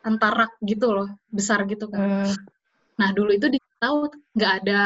antar 0.05 0.31
rak 0.39 0.51
gitu 0.61 0.87
loh 0.93 1.09
besar 1.33 1.65
gitu 1.65 1.89
kan 1.89 1.99
Hmm. 2.01 2.33
Nah 2.93 3.09
dulu 3.17 3.33
itu 3.33 3.49
di 3.49 3.57
tahu 3.81 4.05
nggak 4.37 4.53
ada 4.61 4.81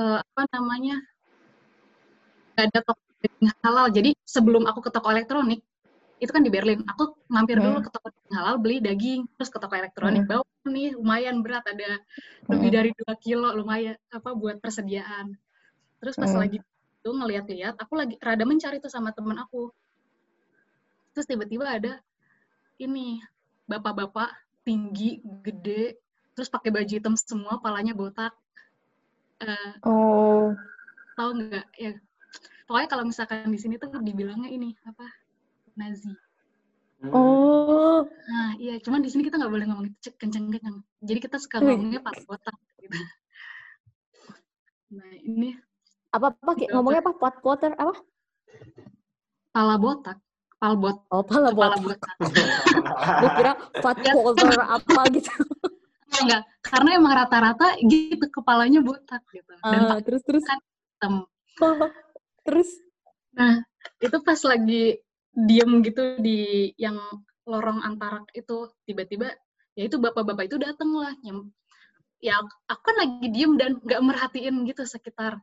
eh, 0.00 0.18
apa 0.24 0.42
namanya 0.56 0.96
nggak 2.56 2.64
ada 2.72 2.80
toko 2.88 3.02
daging 3.20 3.48
halal. 3.64 3.86
Jadi 3.92 4.10
sebelum 4.24 4.62
aku 4.64 4.80
ke 4.80 4.90
toko 4.92 5.08
elektronik 5.12 5.60
itu 6.22 6.30
kan 6.30 6.40
di 6.46 6.48
Berlin, 6.54 6.80
aku 6.86 7.18
mampir 7.28 7.58
dulu 7.58 7.82
Hmm. 7.82 7.84
ke 7.84 7.90
toko 7.92 8.06
daging 8.08 8.34
halal 8.38 8.54
beli 8.62 8.76
daging, 8.80 9.20
terus 9.36 9.50
ke 9.52 9.58
toko 9.60 9.74
elektronik 9.76 10.24
Hmm. 10.24 10.40
bawa 10.40 10.44
nih 10.72 10.94
lumayan 10.96 11.36
berat 11.44 11.64
ada 11.68 12.00
lebih 12.48 12.68
Hmm. 12.70 12.76
dari 12.80 12.90
dua 12.96 13.14
kilo 13.20 13.48
lumayan 13.52 13.96
apa 14.08 14.30
buat 14.32 14.56
persediaan. 14.62 15.36
Terus 16.02 16.18
pas 16.18 16.26
Hmm. 16.34 16.42
lagi 16.42 16.58
itu 16.58 17.10
ngeliat-liat, 17.14 17.78
aku 17.78 17.94
lagi 17.94 18.18
rada 18.18 18.42
mencari 18.42 18.82
tuh 18.82 18.90
sama 18.90 19.14
temen 19.14 19.38
aku. 19.38 19.70
Terus 21.14 21.30
tiba-tiba 21.30 21.70
ada 21.70 22.02
ini 22.82 23.22
bapak-bapak 23.70 24.34
tinggi, 24.66 25.22
gede, 25.46 25.94
terus 26.34 26.50
pakai 26.50 26.74
baju 26.74 26.90
hitam 26.90 27.14
semua, 27.14 27.62
palanya 27.62 27.94
botak. 27.94 28.34
Eh, 29.42 29.74
Oh. 29.86 30.54
tahu 31.14 31.30
nggak 31.38 31.66
ya? 31.78 31.94
Pokoknya 32.66 32.88
kalau 32.90 33.04
misalkan 33.06 33.46
di 33.50 33.58
sini 33.58 33.78
tuh 33.78 33.90
dibilangnya 34.02 34.50
ini 34.50 34.74
apa? 34.86 35.06
Nazi. 35.78 36.14
Hmm. 37.02 37.10
Oh. 37.14 38.06
Nah, 38.06 38.54
iya, 38.58 38.78
cuman 38.78 39.02
di 39.02 39.10
sini 39.10 39.26
kita 39.26 39.38
nggak 39.38 39.50
boleh 39.50 39.66
ngomong 39.70 39.86
itu 39.90 40.10
kenceng-kenceng. 40.18 40.82
Jadi 41.02 41.18
kita 41.18 41.36
suka 41.42 41.58
ngomongnya 41.58 41.98
pala 42.02 42.18
botak 42.26 42.54
gitu. 42.78 42.98
Nah, 44.94 45.12
ini 45.26 45.58
Apa 46.12 46.26
apa 46.36 46.50
Ki? 46.54 46.68
Iya, 46.68 46.76
ngomongnya 46.76 47.00
apa? 47.04 47.12
Pot 47.16 47.34
potter 47.40 47.72
apa? 47.76 47.94
pala 49.52 49.76
botak, 49.76 50.16
pal 50.56 50.80
bot, 50.80 51.04
Oh, 51.12 51.20
pala 51.20 51.52
botak. 51.52 52.16
Gue 53.20 53.30
kira 53.36 53.52
pot 53.84 53.96
potter 54.00 54.56
apa 54.64 55.00
gitu. 55.12 55.32
Enggak, 56.12 56.42
karena 56.64 56.90
emang 56.96 57.12
rata-rata 57.20 57.76
gitu 57.84 58.24
kepalanya 58.32 58.80
botak 58.80 59.20
gitu. 59.28 59.52
Dan 59.60 59.92
Ah, 59.92 60.00
terus 60.00 60.24
terus. 60.24 60.44
hitam. 60.44 61.28
terus. 62.48 62.80
Nah, 63.36 63.60
itu 64.00 64.16
pas 64.24 64.40
lagi 64.48 65.04
diem 65.32 65.70
gitu 65.84 66.16
di 66.20 66.72
yang 66.80 66.96
lorong 67.48 67.80
antara 67.84 68.24
itu 68.36 68.68
tiba-tiba 68.84 69.32
ya 69.72 69.88
itu 69.88 69.96
bapak-bapak 69.96 70.44
itu 70.46 70.60
dateng 70.60 70.92
lah 70.92 71.16
nyem 71.24 71.48
ya 72.20 72.38
aku 72.68 72.82
kan 72.84 72.96
lagi 73.00 73.26
diem 73.32 73.56
dan 73.56 73.80
nggak 73.80 74.02
merhatiin 74.04 74.62
gitu 74.68 74.84
sekitar 74.84 75.40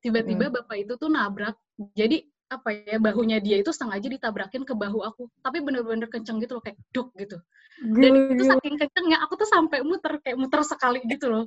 tiba-tiba 0.00 0.50
bapak 0.50 0.86
itu 0.86 0.94
tuh 0.96 1.08
nabrak. 1.12 1.56
Jadi 1.96 2.24
apa 2.50 2.74
ya 2.74 2.98
bahunya 2.98 3.38
dia 3.38 3.62
itu 3.62 3.70
sengaja 3.70 4.10
ditabrakin 4.10 4.66
ke 4.66 4.74
bahu 4.74 5.04
aku. 5.06 5.30
Tapi 5.40 5.62
bener-bener 5.62 6.10
kenceng 6.10 6.42
gitu 6.42 6.58
loh 6.58 6.62
kayak 6.64 6.78
duk 6.90 7.14
gitu. 7.14 7.38
Dan 7.80 8.36
itu 8.36 8.44
saking 8.44 8.76
kencengnya 8.76 9.24
aku 9.24 9.40
tuh 9.40 9.48
sampai 9.48 9.80
muter 9.80 10.20
kayak 10.20 10.36
muter 10.36 10.60
sekali 10.66 11.00
gitu 11.08 11.32
loh. 11.32 11.44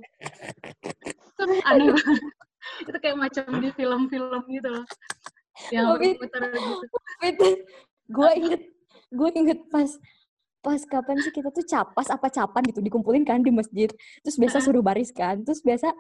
Itu 1.06 1.44
aneh 1.68 1.94
banget. 1.94 2.24
Itu 2.88 2.98
kayak 2.98 3.18
macam 3.20 3.46
di 3.62 3.70
film-film 3.76 4.42
gitu 4.50 4.70
loh. 4.72 4.86
Yang 5.70 5.86
Tapi- 5.94 6.18
muter 6.18 6.44
gitu. 7.22 7.48
Gue 8.10 8.30
inget 8.40 8.62
gue 9.14 9.30
inget 9.38 9.60
pas 9.70 9.90
pas 10.64 10.80
kapan 10.90 11.20
sih 11.22 11.30
kita 11.30 11.52
tuh 11.54 11.62
capas 11.68 12.08
apa 12.10 12.32
capan 12.32 12.64
gitu 12.66 12.80
dikumpulin 12.82 13.28
kan 13.28 13.44
di 13.44 13.52
masjid. 13.54 13.92
Terus 14.26 14.40
biasa 14.40 14.58
suruh 14.64 14.82
baris 14.82 15.14
kan. 15.14 15.44
Terus 15.46 15.62
biasa 15.62 15.94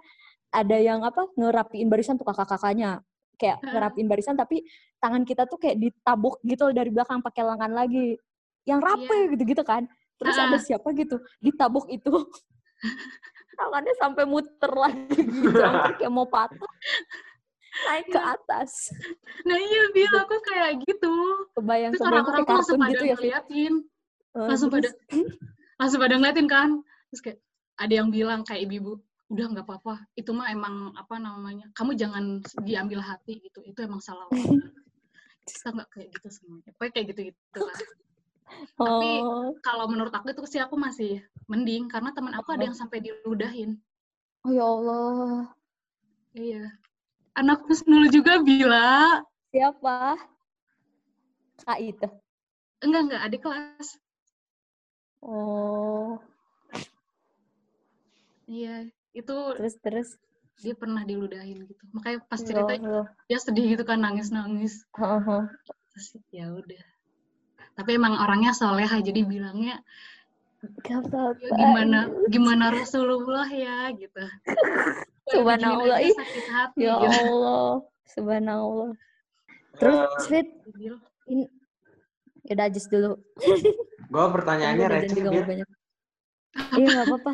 ada 0.53 0.77
yang 0.77 1.01
apa 1.01 1.25
ngerapiin 1.33 1.89
barisan 1.89 2.15
tuh 2.15 2.29
kakak-kakaknya. 2.29 3.01
Kayak 3.41 3.65
ngerapiin 3.65 4.07
barisan 4.07 4.37
tapi 4.37 4.61
tangan 5.01 5.25
kita 5.25 5.49
tuh 5.49 5.57
kayak 5.57 5.81
ditabuk 5.81 6.37
gitu 6.45 6.69
dari 6.69 6.93
belakang 6.93 7.19
pakai 7.19 7.41
lengan 7.41 7.73
lagi. 7.73 8.15
Yang 8.63 8.79
rapi 8.85 9.17
gitu-gitu 9.33 9.65
kan. 9.65 9.89
Terus 10.21 10.37
ada 10.37 10.55
Heeh. 10.55 10.61
siapa 10.61 10.93
gitu 10.93 11.17
ditabuk 11.41 11.89
itu. 11.89 12.13
Tangannya 13.59 13.93
sampai 13.97 14.23
muter 14.29 14.71
lagi 14.73 15.13
gitu 15.13 15.61
kayak 15.99 16.09
mau 16.13 16.25
patah 16.29 16.69
naik 17.89 18.07
ke 18.13 18.19
atas. 18.21 18.93
Nah 19.49 19.57
iya, 19.57 19.89
Bil, 19.89 20.13
aku 20.13 20.37
kayak 20.45 20.77
gitu. 20.85 21.13
kebayang 21.57 21.91
Terus 21.97 22.05
orang-orang 22.05 22.45
tuh 22.45 22.53
langsung 22.53 22.77
pada 22.79 22.91
gitu 22.93 23.03
ya 23.09 23.15
ngeliatin. 23.17 23.73
Eh, 24.33 24.47
langsung 24.47 24.69
terus- 24.69 24.97
Langsung 25.81 25.99
pada 25.99 26.15
ngeliatin 26.21 26.47
kan. 26.49 26.69
Terus 27.09 27.21
kayak 27.25 27.39
ada 27.81 27.93
yang 27.93 28.09
bilang 28.13 28.45
kayak 28.45 28.69
ibu-ibu, 28.69 29.01
udah 29.33 29.45
nggak 29.49 29.65
apa-apa. 29.65 30.05
Itu 30.13 30.31
mah 30.37 30.53
emang 30.53 30.93
apa 30.93 31.17
namanya, 31.17 31.65
kamu 31.73 31.97
jangan 31.97 32.23
diambil 32.61 33.01
hati 33.01 33.41
gitu. 33.41 33.65
Itu 33.65 33.81
emang 33.81 33.97
salah 33.99 34.29
orang. 34.29 34.37
Kita 35.49 35.73
nggak 35.73 35.89
kayak 35.89 36.07
gitu 36.13 36.29
semuanya. 36.29 36.69
Pokoknya 36.77 36.91
kayak 36.93 37.07
gitu-gitu 37.11 37.59
lah. 37.59 37.79
Tapi 38.77 39.09
Oh, 39.25 39.49
kalau 39.65 39.89
menurut 39.89 40.13
aku 40.13 40.29
itu 40.29 40.45
sih 40.45 40.61
aku 40.61 40.77
masih 40.77 41.19
mending. 41.49 41.89
Karena 41.89 42.13
teman 42.13 42.37
aku 42.37 42.53
ada 42.53 42.69
yang 42.69 42.77
sampai 42.77 43.01
diludahin. 43.01 43.81
oh 44.45 44.51
ya 44.53 44.63
Allah. 44.63 45.49
Iya. 46.37 46.63
Anak 47.33 47.65
Husnul 47.65 48.13
juga 48.13 48.37
bila. 48.45 49.19
Siapa? 49.49 50.15
Kak 51.65 51.79
itu. 51.81 52.07
Enggak, 52.85 53.01
enggak. 53.09 53.21
Adik 53.25 53.41
kelas. 53.41 53.87
Oh, 55.23 56.19
Iya. 58.43 58.91
Itu 59.13 59.35
terus 59.57 59.75
terus. 59.79 60.09
dia 60.61 60.77
pernah 60.77 61.01
diludahin 61.01 61.65
gitu. 61.65 61.83
Makanya 61.97 62.21
pas 62.29 62.37
Ya 62.37 62.45
cerita 62.45 62.73
dia 63.25 63.39
sedih 63.41 63.65
gitu 63.73 63.83
kan 63.89 63.99
nangis-nangis. 64.05 64.85
Heeh. 64.95 65.41
Terus 65.91 66.07
ya 66.29 66.45
udah. 66.53 66.83
Tapi 67.73 67.89
emang 67.97 68.21
orangnya 68.21 68.53
soleha 68.53 69.01
jadi 69.01 69.25
bilangnya 69.25 69.81
Gak. 70.63 71.03
"Ya, 71.43 71.51
gimana 71.59 71.99
gimana 72.31 72.65
Rasulullah 72.71 73.47
ya 73.51 73.91
gitu. 73.91 74.23
Subhanallah, 75.33 75.99
ih. 76.03 76.15
hati 76.47 76.87
Ya 76.87 76.95
gitu. 77.03 77.19
Allah. 77.19 77.83
Subhanallah. 78.07 78.91
Terus, 79.79 80.07
Fit, 80.29 80.47
Bil. 80.71 80.99
in... 81.27 81.47
Just 82.71 82.91
dulu. 82.91 83.19
Gue 84.11 84.25
pertanyaannya 84.35 84.87
receh. 84.99 85.23
Iya, 86.75 86.87
gak 87.01 87.07
apa-apa. 87.07 87.33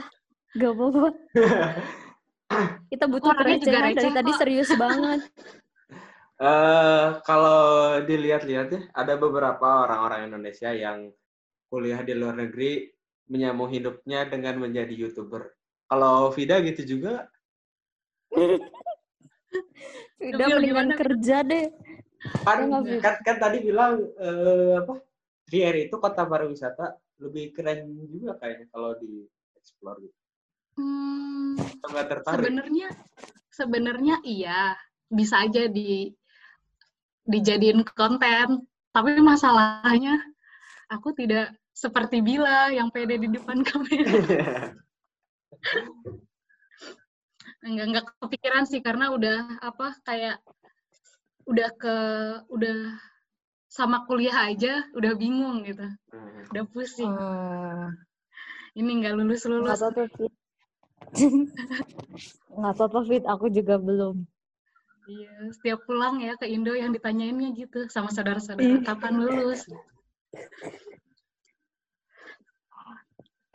Gak 0.57 0.71
apa-apa. 0.73 1.07
Kita 2.89 3.05
butuh 3.05 3.31
kerecehan 3.37 3.93
dari 3.93 4.09
tadi 4.13 4.31
serius 4.37 4.71
banget. 4.73 5.21
Eh, 6.39 7.07
kalau 7.27 7.99
dilihat-lihat 8.07 8.67
ya, 8.71 8.81
ada 8.95 9.19
beberapa 9.19 9.83
orang-orang 9.83 10.31
Indonesia 10.31 10.71
yang 10.71 11.11
kuliah 11.67 11.99
di 11.99 12.15
luar 12.15 12.39
negeri 12.39 12.87
menyambung 13.27 13.67
hidupnya 13.67 14.23
dengan 14.23 14.63
menjadi 14.63 14.95
youtuber. 14.95 15.51
Kalau 15.91 16.31
Vida 16.31 16.63
gitu 16.63 16.95
juga, 16.95 17.27
Feel 20.19 20.39
mendingan 20.39 20.95
kerja 20.95 21.43
deh. 21.43 21.75
kan, 22.47 22.71
Fid? 22.87 22.99
kan, 23.03 23.15
kan 23.19 23.35
tadi 23.35 23.57
bilang 23.59 23.99
eh, 24.19 24.79
apa? 24.79 24.95
Trier 25.43 25.91
itu 25.91 25.95
kota 25.99 26.23
pariwisata 26.23 26.99
lebih 27.19 27.51
keren 27.51 27.89
juga 28.07 28.39
kayaknya 28.39 28.71
kalau 28.71 28.95
di 28.95 29.27
explore 29.59 30.07
gitu. 30.07 30.18
Hmm, 30.77 31.57
nggak 31.57 32.05
tertarik? 32.11 32.35
sebenarnya 32.37 32.87
sebenarnya 33.49 34.15
iya 34.23 34.77
bisa 35.09 35.41
aja 35.43 35.65
di 35.67 36.13
dijadiin 37.25 37.81
konten 37.85 38.63
tapi 38.89 39.21
masalahnya 39.21 40.17
aku 40.89 41.13
tidak 41.13 41.53
seperti 41.73 42.19
Bila 42.19 42.73
yang 42.73 42.89
pede 42.91 43.21
di 43.21 43.29
depan 43.31 43.61
kamera 43.63 44.07
enggak 47.65 47.85
enggak 47.91 48.05
kepikiran 48.23 48.63
sih 48.65 48.79
karena 48.79 49.11
udah 49.11 49.59
apa 49.59 49.95
kayak 50.07 50.39
udah 51.49 51.69
ke 51.75 51.95
udah 52.49 52.77
sama 53.69 54.05
kuliah 54.09 54.49
aja 54.49 54.85
udah 54.97 55.13
bingung 55.17 55.61
gitu 55.65 55.85
Hmm. 56.09 56.41
udah 56.49 56.63
pusing 56.73 57.13
Hmm. 57.13 57.93
ini 58.73 58.89
nggak 59.01 59.13
lulus 59.17 59.45
Nggak 59.45 59.53
lulus. 59.53 59.79
Nggak 62.53 62.73
apa-apa, 62.75 62.99
Fit. 63.07 63.23
Aku 63.25 63.49
juga 63.49 63.75
belum. 63.79 64.25
Iya, 65.09 65.49
setiap 65.57 65.89
pulang 65.89 66.21
ya 66.21 66.37
ke 66.37 66.45
Indo 66.45 66.77
yang 66.77 66.93
ditanyainnya 66.93 67.49
gitu 67.57 67.89
sama 67.89 68.13
saudara-saudara 68.13 68.77
kapan 68.85 69.17
lulus. 69.17 69.65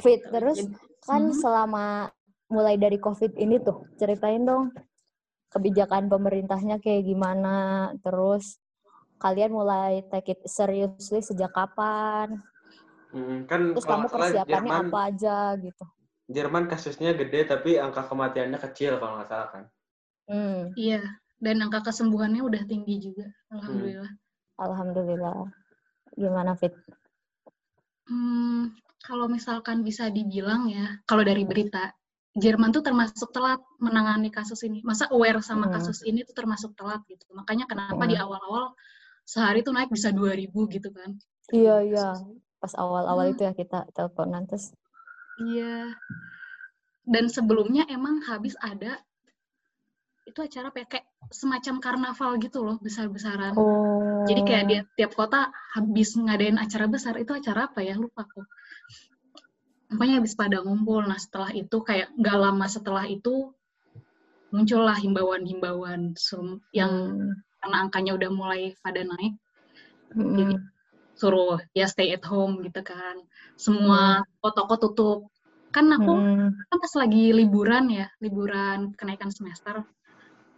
Fit, 0.03 0.19
terus 0.27 0.67
kan 1.07 1.31
Mhm. 1.31 1.39
selama 1.39 2.11
mulai 2.51 2.75
dari 2.75 2.99
COVID 2.99 3.39
ini 3.39 3.63
tuh, 3.63 3.87
ceritain 3.97 4.43
dong 4.43 4.75
kebijakan 5.55 6.11
pemerintahnya 6.11 6.83
kayak 6.83 7.07
gimana, 7.07 7.89
terus 8.03 8.59
kalian 9.23 9.55
mulai 9.55 10.03
take 10.11 10.35
it 10.35 10.41
seriously 10.51 11.23
sejak 11.23 11.55
kapan, 11.55 12.43
Hmm, 13.15 13.47
kan 13.47 13.71
terus 13.71 13.87
kalau 13.87 14.03
kamu 14.03 14.07
persiapannya 14.11 14.71
Jerman, 14.75 14.87
apa 14.91 14.99
aja 15.07 15.37
gitu. 15.63 15.85
Jerman 16.25 16.73
kasusnya 16.73 17.13
gede 17.13 17.45
tapi 17.45 17.77
angka 17.77 18.09
kematiannya 18.09 18.57
kecil 18.57 18.97
kalau 18.97 19.21
nggak 19.21 19.29
salah 19.29 19.49
kan. 19.53 19.65
Hmm, 20.25 20.73
Iya, 20.73 21.05
dan 21.37 21.61
angka 21.61 21.85
kesembuhannya 21.93 22.41
udah 22.41 22.65
tinggi 22.65 22.97
juga, 23.13 23.29
alhamdulillah. 23.53 24.09
alhamdulillah. 24.57 25.53
Gimana, 26.17 26.57
Fit? 26.57 26.73
Hmm, 28.09 28.73
kalau 29.05 29.29
misalkan 29.29 29.85
bisa 29.85 30.09
dibilang 30.09 30.73
ya, 30.73 30.97
kalau 31.05 31.25
dari 31.29 31.45
berita, 31.45 31.93
Jerman 32.35 32.75
tuh 32.75 32.83
termasuk 32.83 33.31
telat 33.31 33.63
menangani 33.79 34.27
kasus 34.33 34.65
ini. 34.67 34.83
Masa 34.83 35.07
aware 35.13 35.39
sama 35.45 35.71
Hmm. 35.71 35.77
kasus 35.79 36.03
ini 36.03 36.27
tuh 36.27 36.35
termasuk 36.35 36.75
telat 36.75 37.05
gitu. 37.07 37.23
Makanya 37.31 37.69
kenapa 37.71 38.11
di 38.11 38.19
Hmm. 38.19 38.27
awal-awal 38.27 38.75
sehari 39.23 39.63
tuh 39.63 39.71
naik 39.71 39.93
bisa 39.93 40.11
2000 40.11 40.67
gitu 40.67 40.91
kan. 40.91 41.15
Iya, 41.55 41.85
iya. 41.87 42.07
Pas 42.59 42.75
awal-awal 42.75 43.31
Hmm. 43.31 43.33
itu 43.39 43.43
ya 43.47 43.53
kita 43.55 43.87
teleponan 43.95 44.51
terus. 44.51 44.75
Iya. 45.41 45.95
Dan 47.05 47.29
sebelumnya 47.29 47.85
emang 47.91 48.25
habis 48.25 48.57
ada 48.63 48.97
itu 50.25 50.41
acara 50.41 50.73
kayak 50.73 50.89
kayak 50.89 51.07
semacam 51.29 51.75
karnaval 51.85 52.41
gitu 52.41 52.65
loh, 52.65 52.81
besar-besaran. 52.81 53.53
Oh. 53.61 54.25
Jadi 54.25 54.41
kayak 54.41 54.65
di 54.65 54.77
tiap 54.97 55.13
kota 55.13 55.53
habis 55.77 56.17
ngadain 56.17 56.57
acara 56.57 56.89
besar, 56.89 57.21
itu 57.21 57.37
acara 57.37 57.69
apa 57.69 57.85
ya? 57.85 57.93
Lupa 58.01 58.25
aku. 58.25 58.41
Pokoknya 59.93 60.25
habis 60.25 60.33
pada 60.33 60.65
ngumpul. 60.65 61.05
Nah 61.05 61.21
setelah 61.21 61.53
itu 61.53 61.77
kayak 61.85 62.09
nggak 62.17 62.37
lama 62.41 62.67
setelah 62.67 63.05
itu 63.05 63.53
muncullah 64.49 64.97
himbauan-himbauan 64.97 66.15
yang 66.71 66.93
Hmm. 66.95 67.35
karena 67.59 67.77
angkanya 67.85 68.13
udah 68.15 68.31
mulai 68.31 68.63
pada 68.81 69.03
naik, 69.03 69.35
Hmm. 70.15 70.37
jadi 70.39 70.55
suruh 71.15 71.63
ya 71.75 71.87
stay 71.87 72.11
at 72.15 72.25
home 72.27 72.61
gitu 72.67 72.83
kan. 72.83 73.17
Semua 73.55 74.23
toko-toko 74.43 74.75
tutup. 74.83 75.19
Kan 75.75 75.91
aku 75.91 76.15
Hmm. 76.15 76.51
kan 76.71 76.79
pas 76.79 76.95
lagi 76.99 77.31
liburan 77.35 77.91
ya, 77.91 78.07
liburan 78.23 78.95
kenaikan 78.99 79.31
semester, 79.31 79.83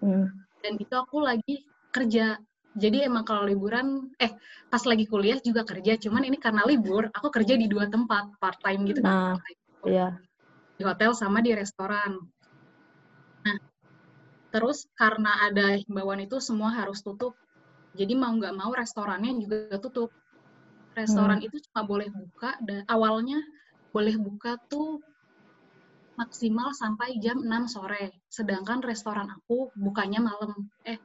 Hmm. 0.01 0.29
dan 0.65 0.75
itu 0.81 0.93
aku 0.97 1.21
lagi 1.21 1.65
kerja. 1.93 2.41
Jadi 2.77 3.09
emang 3.09 3.25
kalau 3.25 3.49
liburan, 3.49 4.13
eh 4.21 4.37
pas 4.69 4.85
lagi 4.85 5.09
kuliah 5.09 5.41
juga 5.41 5.65
kerja, 5.65 5.97
cuman 5.97 6.29
ini 6.29 6.37
karena 6.37 6.69
libur, 6.69 7.09
aku 7.09 7.33
kerja 7.33 7.57
di 7.57 7.65
dua 7.73 7.89
tempat, 7.89 8.37
part 8.37 8.61
time 8.61 8.85
gitu 8.85 9.01
Nah, 9.01 9.33
kan. 9.33 9.41
iya. 9.89 10.09
Di 10.77 10.85
hotel 10.85 11.17
sama 11.17 11.41
di 11.41 11.57
restoran. 11.57 12.21
Nah, 13.49 13.57
terus 14.53 14.85
karena 14.93 15.49
ada 15.49 15.81
himbauan 15.81 16.21
itu 16.21 16.37
semua 16.45 16.77
harus 16.77 17.01
tutup. 17.01 17.33
Jadi 17.97 18.13
mau 18.13 18.29
nggak 18.37 18.53
mau 18.53 18.77
restorannya 18.77 19.33
juga 19.41 19.81
tutup. 19.81 20.13
Restoran 20.97 21.39
itu 21.45 21.57
cuma 21.69 21.85
boleh 21.85 22.09
buka, 22.09 22.57
dan 22.65 22.81
awalnya 22.89 23.37
boleh 23.93 24.17
buka 24.17 24.57
tuh 24.73 25.05
maksimal 26.17 26.73
sampai 26.73 27.21
jam 27.21 27.37
6 27.45 27.69
sore. 27.69 28.25
Sedangkan 28.33 28.81
restoran 28.81 29.29
aku 29.29 29.69
bukanya 29.77 30.25
malam. 30.25 30.57
Eh, 30.89 30.97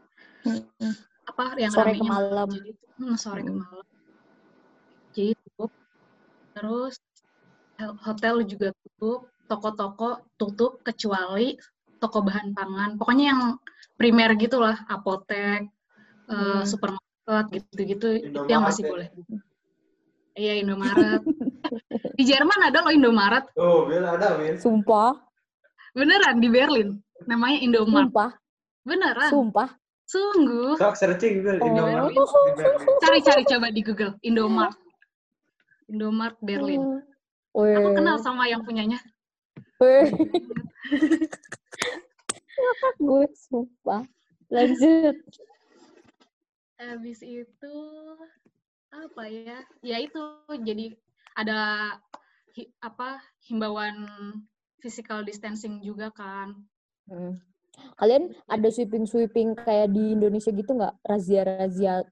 Hmm. 0.48 0.64
apa 1.28 1.54
yang 1.60 1.70
Sore 1.76 1.92
ke 2.00 2.06
malam. 2.08 2.48
Jadi 2.50 2.72
hmm, 2.98 3.16
sore 3.20 3.42
ke 3.44 3.52
Hmm. 3.52 3.62
malam. 3.62 3.86
Jadi 5.12 5.32
tutup. 5.44 5.72
Terus 6.56 6.96
hotel 8.08 8.36
juga 8.48 8.68
tutup, 8.80 9.28
toko-toko 9.52 10.10
tutup 10.40 10.80
kecuali 10.88 11.60
toko 12.00 12.24
bahan 12.24 12.56
pangan. 12.56 12.90
Pokoknya 12.96 13.26
yang 13.36 13.42
primer 14.00 14.34
gitulah, 14.40 14.78
apotek, 14.90 15.68
eh, 16.32 16.64
Hmm. 16.64 16.64
supermarket 16.66 17.46
gitu-gitu 17.54 18.08
itu 18.24 18.40
yang 18.50 18.64
masih 18.66 18.88
ya? 18.88 18.92
boleh. 18.96 19.08
Iya, 20.36 20.64
Indomaret. 20.64 21.22
di 22.16 22.24
Jerman 22.24 22.60
ada 22.72 22.84
loh 22.88 22.94
Indomaret. 22.94 23.46
Oh, 23.60 23.84
Bel 23.88 24.04
ada, 24.08 24.38
Bel. 24.40 24.56
Sumpah, 24.56 25.16
Beneran 25.92 26.40
di 26.40 26.48
Berlin. 26.48 26.96
Namanya 27.28 27.60
Indomart. 27.60 28.08
sumpah, 28.10 28.32
Beneran. 28.88 29.30
sumpah. 29.30 29.70
Sungguh. 30.08 30.76
Sok 30.76 30.96
searching 30.96 31.44
Bel 31.44 31.60
Oh. 31.60 31.68
Indomaret. 31.68 32.16
Cari-cari 33.04 33.44
coba 33.48 33.68
di 33.72 33.82
Google. 33.84 34.16
Indomart. 34.24 34.76
Indomart 35.92 36.40
Berlin. 36.40 37.04
Weh. 37.52 37.76
Aku 37.76 37.92
kenal 37.92 38.16
sama 38.24 38.48
yang 38.48 38.64
punyanya. 38.64 39.00
Gue 43.02 43.26
sumpah. 43.36 44.06
Lanjut. 44.48 45.16
Habis 46.80 47.20
itu 47.22 47.76
apa 48.92 49.24
ya? 49.28 49.58
Ya 49.82 49.98
itu 50.04 50.20
jadi 50.62 50.96
ada 51.36 51.60
hi- 52.56 52.72
apa 52.84 53.24
himbauan 53.48 54.04
physical 54.84 55.24
distancing 55.24 55.80
juga 55.80 56.12
kan. 56.12 56.68
Hmm. 57.08 57.40
Kalian 57.98 58.36
ada 58.46 58.68
sweeping-sweeping 58.68 59.56
kayak 59.58 59.96
di 59.96 60.14
Indonesia 60.14 60.52
gitu 60.52 60.76
nggak? 60.76 60.96
Razia-razia 61.08 62.04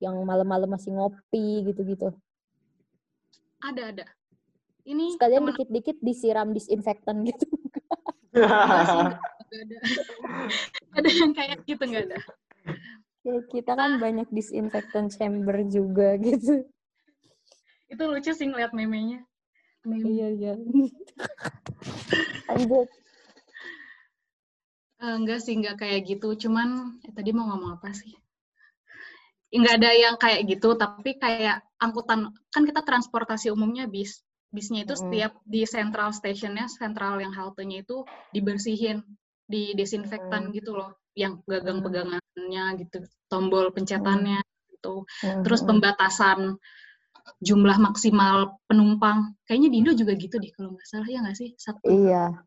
yang 0.00 0.16
malam-malam 0.24 0.70
masih 0.70 0.96
ngopi 0.96 1.66
gitu-gitu. 1.66 2.14
Ada 3.60 3.92
ada. 3.92 4.06
Ini 4.88 5.12
Sekalian 5.12 5.44
temen 5.44 5.52
dikit-dikit 5.52 5.96
disiram 6.00 6.48
disinfektan 6.56 7.20
gitu. 7.28 7.44
ada. 8.40 9.76
ada 10.96 11.08
yang 11.10 11.32
kayak 11.36 11.60
gitu 11.68 11.82
enggak 11.84 12.08
ada. 12.08 12.18
Ya, 13.26 13.36
kita 13.52 13.72
kan 13.80 13.90
banyak 14.04 14.28
disinfektan 14.36 15.06
chamber 15.14 15.56
juga 15.68 16.16
gitu. 16.26 16.64
Itu 17.92 18.02
lucu 18.10 18.32
sih 18.38 18.46
ngeliat 18.48 18.72
memenya. 18.78 19.18
Meme. 19.88 20.08
Iya, 20.08 20.26
iya. 20.36 20.52
Lanjut. 22.48 22.88
Eh, 25.04 25.14
enggak 25.20 25.40
sih, 25.44 25.54
enggak 25.58 25.76
kayak 25.82 26.00
gitu. 26.10 26.28
Cuman 26.42 26.68
eh, 27.06 27.12
tadi 27.16 27.30
mau 27.36 27.46
ngomong 27.48 27.70
apa 27.80 27.88
sih? 28.00 28.12
Enggak 29.56 29.74
ada 29.82 29.90
yang 30.04 30.16
kayak 30.22 30.40
gitu, 30.52 30.68
tapi 30.78 31.10
kayak 31.18 31.56
angkutan 31.84 32.20
kan 32.54 32.62
kita 32.68 32.80
transportasi 32.88 33.50
umumnya 33.50 33.84
bis. 33.90 34.22
Bisnya 34.54 34.80
itu 34.86 34.94
Mm-mm. 34.94 35.02
setiap 35.02 35.32
di 35.46 35.60
central 35.66 36.10
stationnya, 36.14 36.66
sentral 36.70 37.18
yang 37.22 37.32
haltenya 37.34 37.82
itu 37.86 38.02
dibersihin, 38.34 39.02
di 39.52 39.74
desinfektan 39.78 40.50
gitu 40.56 40.74
loh, 40.78 40.90
yang 41.14 41.42
gagang 41.46 41.82
pegangannya 42.34 42.86
gitu, 42.86 42.98
tombol 43.26 43.66
pencetannya 43.74 44.40
gitu. 44.70 45.04
Terus 45.44 45.60
Mhm. 45.62 45.68
pembatasan 45.68 46.38
jumlah 47.42 47.76
maksimal 47.78 48.58
penumpang. 48.70 49.34
Kayaknya 49.46 49.68
di 49.70 49.76
Indo 49.82 49.92
juga 49.96 50.12
gitu 50.16 50.36
deh 50.38 50.50
kalau 50.54 50.74
nggak 50.74 50.88
salah 50.88 51.08
ya 51.08 51.18
nggak 51.22 51.36
sih? 51.36 51.50
Satu 51.58 51.84
Iya. 51.90 52.46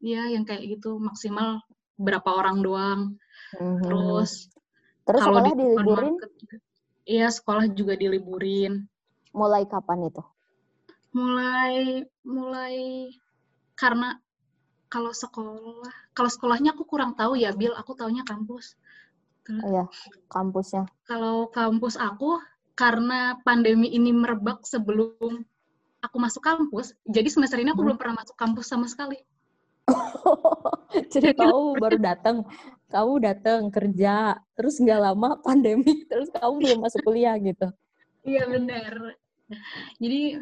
ya 0.00 0.22
yang 0.32 0.48
kayak 0.48 0.64
gitu 0.80 0.96
maksimal 0.96 1.60
berapa 2.00 2.28
orang 2.32 2.64
doang. 2.64 3.00
Mhm. 3.56 3.84
Terus 3.84 4.48
Terus 5.04 5.20
kalau 5.20 5.40
sekolah 5.40 5.52
di 5.52 5.52
diliburin 5.60 6.16
Iya, 7.10 7.26
sekolah 7.32 7.64
juga 7.74 7.96
diliburin. 7.96 8.86
mulai 9.34 9.66
kapan 9.66 10.10
itu? 10.10 10.22
Mulai 11.10 12.06
mulai 12.22 13.08
karena 13.74 14.14
kalau 14.90 15.14
sekolah, 15.14 15.90
kalau 16.14 16.30
sekolahnya 16.30 16.74
aku 16.74 16.82
kurang 16.86 17.14
tahu 17.14 17.38
ya, 17.38 17.54
Bil, 17.54 17.74
aku 17.74 17.94
taunya 17.94 18.26
kampus. 18.26 18.74
Terus 19.46 19.62
Oh 19.64 19.70
ya, 19.72 19.84
kampusnya. 20.30 20.82
kalau 21.08 21.50
kampus 21.50 21.94
aku 21.98 22.38
karena 22.78 23.36
pandemi 23.44 23.88
ini 23.92 24.12
merebak 24.14 24.64
sebelum 24.64 25.44
aku 26.00 26.16
masuk 26.16 26.40
kampus, 26.40 26.96
jadi 27.04 27.28
semester 27.28 27.60
ini 27.60 27.72
aku 27.72 27.84
Hmm. 27.84 27.92
belum 27.92 27.98
pernah 28.00 28.16
masuk 28.24 28.36
kampus 28.38 28.66
sama 28.72 28.86
sekali. 28.88 29.18
Jadi 31.14 31.34
kamu 31.34 31.78
baru 31.82 31.98
datang, 31.98 32.36
kamu 32.90 33.12
datang 33.22 33.60
kerja, 33.74 34.38
terus 34.54 34.78
nggak 34.78 35.00
lama 35.02 35.28
pandemi, 35.46 36.06
terus 36.06 36.30
kamu 36.30 36.54
belum 36.62 36.78
masuk 36.82 37.00
kuliah 37.06 37.34
gitu. 37.38 37.68
Iya 38.26 38.42
benar. 38.46 38.94
Jadi 39.98 40.38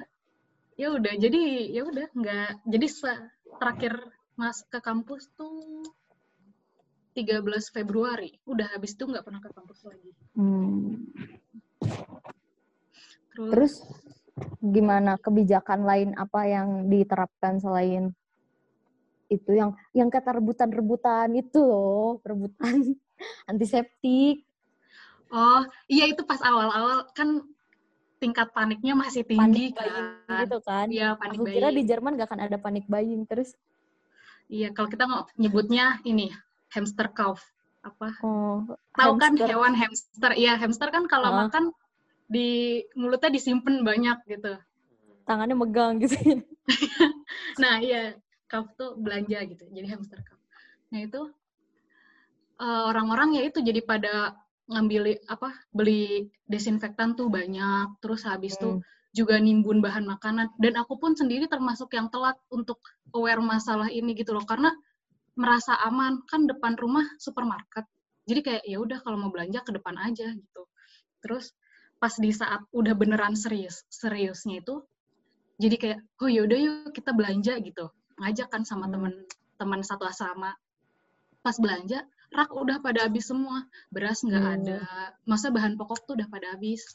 ya 0.78 0.88
udah, 0.94 1.14
jadi 1.16 1.42
ya 1.74 1.82
udah 1.88 2.06
nggak. 2.12 2.50
Jadi 2.68 2.86
terakhir 3.58 3.94
mas 4.38 4.62
ke 4.70 4.78
kampus 4.78 5.26
tuh 5.34 5.82
13 7.18 7.42
Februari. 7.74 8.30
Udah 8.46 8.70
habis 8.70 8.94
itu 8.94 9.02
nggak 9.02 9.26
pernah 9.26 9.42
ke 9.42 9.50
kampus 9.50 9.80
lagi. 9.82 10.10
Hmm. 10.38 11.02
Terus, 13.34 13.50
Terus 13.50 13.74
gimana 14.62 15.18
kebijakan 15.18 15.82
lain 15.82 16.10
apa 16.14 16.46
yang 16.46 16.86
diterapkan 16.86 17.58
selain 17.58 18.14
itu 19.28 19.50
yang 19.52 19.74
yang 19.92 20.08
kata 20.08 20.38
rebutan-rebutan 20.38 21.34
itu 21.36 21.60
loh, 21.60 22.22
rebutan 22.24 22.96
antiseptik, 23.50 24.48
oh 25.32 25.62
iya 25.88 26.08
itu 26.08 26.24
pas 26.24 26.40
awal-awal 26.40 27.04
kan 27.12 27.44
tingkat 28.18 28.50
paniknya 28.50 28.98
masih 28.98 29.22
tinggi 29.22 29.70
panik 29.70 29.78
buying 29.78 30.08
kan. 30.26 30.40
gitu 30.42 30.58
kan. 30.64 30.86
Iya 30.90 31.08
panik 31.14 31.38
Aku 31.38 31.44
kira 31.46 31.68
di 31.70 31.82
buying. 31.82 31.88
Jerman 31.88 32.12
gak 32.18 32.28
akan 32.32 32.40
ada 32.50 32.56
panik 32.58 32.84
buying 32.90 33.22
terus 33.28 33.54
Iya 34.48 34.72
kalau 34.72 34.88
kita 34.88 35.04
nggak 35.04 35.36
nyebutnya 35.36 36.00
ini 36.08 36.32
hamster 36.74 37.08
cough 37.16 37.42
apa? 37.84 38.08
oh, 38.22 38.64
Tahu 38.98 39.12
kan 39.22 39.32
hewan 39.38 39.74
hamster? 39.78 40.30
Iya 40.34 40.58
hamster 40.60 40.88
kan 40.94 41.04
kalau 41.06 41.30
Ah. 41.30 41.46
makan 41.46 41.64
di 42.28 42.48
mulutnya 42.98 43.30
disimpan 43.32 43.80
banyak 43.84 44.18
gitu. 44.28 44.52
tangannya 45.28 45.56
megang 45.60 46.00
gitu. 46.02 46.16
Nah, 47.62 47.74
iya, 47.82 48.16
cup 48.50 48.72
tuh 48.78 48.96
belanja 48.96 49.38
gitu. 49.50 49.64
Jadi 49.68 49.86
hamster 49.92 50.20
cup. 50.24 50.38
Nah, 50.92 51.00
itu 51.04 51.20
eh, 52.60 52.82
orang-orang 52.90 53.28
ya 53.38 53.42
itu 53.48 53.58
jadi 53.62 53.80
pada 53.84 54.34
ngambil 54.68 55.16
apa? 55.30 55.48
Beli 55.72 56.28
desinfektan 56.52 57.16
tuh 57.18 57.28
banyak. 57.32 57.86
Terus 58.02 58.22
habis 58.28 58.54
tuh 58.60 58.78
Hmm. 58.80 58.84
juga 59.16 59.40
nimbun 59.40 59.80
bahan 59.80 60.04
makanan 60.04 60.52
dan 60.60 60.72
aku 60.76 61.00
pun 61.00 61.16
sendiri 61.16 61.48
termasuk 61.48 61.88
yang 61.96 62.12
telat 62.12 62.36
untuk 62.52 62.78
aware 63.16 63.40
masalah 63.40 63.88
ini 63.88 64.12
gitu 64.12 64.36
loh 64.36 64.44
karena 64.44 64.68
merasa 65.38 65.78
aman 65.86 66.20
kan 66.26 66.44
depan 66.50 66.74
rumah 66.74 67.06
supermarket. 67.22 67.86
Jadi 68.26 68.40
kayak 68.44 68.64
ya 68.66 68.76
udah 68.82 68.98
kalau 69.00 69.16
mau 69.16 69.30
belanja 69.30 69.62
ke 69.62 69.70
depan 69.72 69.94
aja 69.96 70.26
gitu. 70.34 70.62
Terus 71.22 71.54
pas 71.98 72.14
di 72.14 72.30
saat 72.30 72.62
udah 72.70 72.94
beneran 72.94 73.34
serius 73.34 73.82
seriusnya 73.90 74.62
itu 74.62 74.78
jadi 75.58 75.76
kayak 75.76 75.98
oh 76.22 76.30
yaudah 76.30 76.58
yuk 76.58 76.94
kita 76.94 77.10
belanja 77.10 77.58
gitu 77.58 77.90
ngajak 78.22 78.46
kan 78.54 78.62
sama 78.62 78.86
Hmm. 78.86 78.94
teman-teman 78.94 79.82
satu 79.82 80.06
asrama 80.06 80.54
pas 81.42 81.58
belanja 81.58 82.06
rak 82.30 82.54
udah 82.54 82.78
pada 82.78 83.10
habis 83.10 83.26
semua 83.26 83.66
beras 83.90 84.22
nggak 84.22 84.38
Hmm. 84.46 84.54
ada 84.62 84.78
masa 85.26 85.50
bahan 85.50 85.74
pokok 85.74 86.06
tuh 86.06 86.14
udah 86.22 86.30
pada 86.30 86.54
habis 86.54 86.86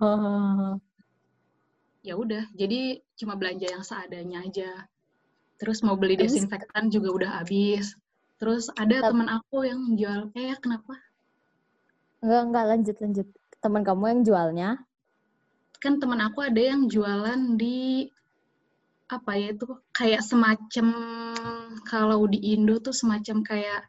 Oh, 0.00 0.76
ya 2.04 2.16
udah 2.16 2.48
jadi 2.52 3.00
cuma 3.16 3.36
belanja 3.36 3.68
yang 3.68 3.84
seadanya 3.84 4.40
aja 4.44 4.88
terus 5.56 5.80
mau 5.80 5.96
beli 5.96 6.16
desinfektan 6.20 6.92
juga 6.92 7.08
udah 7.12 7.30
habis. 7.42 7.96
Terus 8.36 8.68
ada 8.76 9.00
teman 9.08 9.28
aku 9.32 9.64
yang 9.64 9.96
jual 9.96 10.28
eh 10.36 10.56
kenapa? 10.60 11.00
Enggak 12.20 12.42
enggak 12.52 12.64
lanjut 12.68 12.96
lanjut. 13.00 13.28
Teman 13.64 13.82
kamu 13.82 14.04
yang 14.12 14.20
jualnya? 14.24 14.70
Kan 15.80 15.96
teman 16.00 16.20
aku 16.20 16.44
ada 16.44 16.60
yang 16.60 16.88
jualan 16.88 17.56
di 17.56 18.08
apa 19.06 19.38
ya 19.38 19.54
itu 19.54 19.70
kayak 19.94 20.20
semacam 20.20 20.86
kalau 21.86 22.26
di 22.26 22.42
Indo 22.58 22.82
tuh 22.82 22.92
semacam 22.92 23.40
kayak 23.46 23.86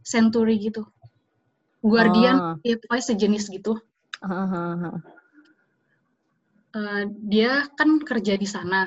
Century 0.00 0.56
gitu. 0.62 0.86
Guardian 1.84 2.36
Ah. 2.36 2.54
ya 2.64 2.76
pokoknya 2.80 3.04
sejenis 3.04 3.52
gitu. 3.52 3.76
Hahaha. 4.20 5.00
Eh, 6.70 7.02
dia 7.26 7.66
kan 7.74 7.98
kerja 8.00 8.38
di 8.38 8.46
sana. 8.46 8.86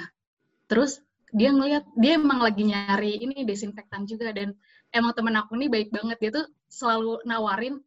Terus 0.71 1.03
dia 1.33 1.49
ngelihat 1.49 1.83
dia 1.97 2.13
emang 2.15 2.39
lagi 2.39 2.63
nyari 2.63 3.17
ini 3.17 3.41
desinfektan 3.41 4.05
juga 4.05 4.29
dan 4.29 4.53
emang 4.93 5.11
temen 5.11 5.33
aku 5.33 5.57
nih 5.57 5.67
baik 5.67 5.89
banget 5.89 6.17
dia 6.21 6.31
tuh 6.31 6.45
selalu 6.69 7.17
nawarin 7.25 7.81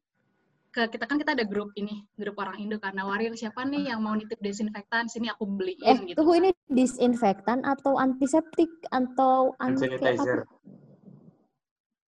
ke 0.70 0.84
kita 0.90 1.06
kan 1.06 1.16
kita 1.16 1.32
ada 1.32 1.46
grup 1.46 1.70
ini 1.74 2.04
grup 2.14 2.36
orang 2.36 2.58
Indo 2.60 2.76
kan 2.76 2.92
nawarin 2.92 3.32
siapa 3.32 3.64
nih 3.64 3.88
yang 3.88 4.02
mau 4.02 4.12
nitip 4.12 4.36
desinfektan 4.38 5.06
sini 5.06 5.30
aku 5.30 5.46
Eh, 5.46 5.50
beliin 5.54 5.96
gitu 6.04 6.18
tunggu 6.18 6.34
kan. 6.34 6.40
ini 6.42 6.50
disinfektan 6.68 7.58
atau 7.64 7.96
antiseptik 7.96 8.68
atau 8.90 9.54
Hand 9.56 9.78
sanitizer. 9.78 10.42
apa? 10.42 10.52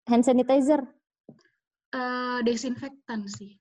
Hand 0.09 0.25
sanitizer. 0.25 0.81
Eh, 1.92 2.38
desinfektan 2.42 3.29
sih 3.29 3.61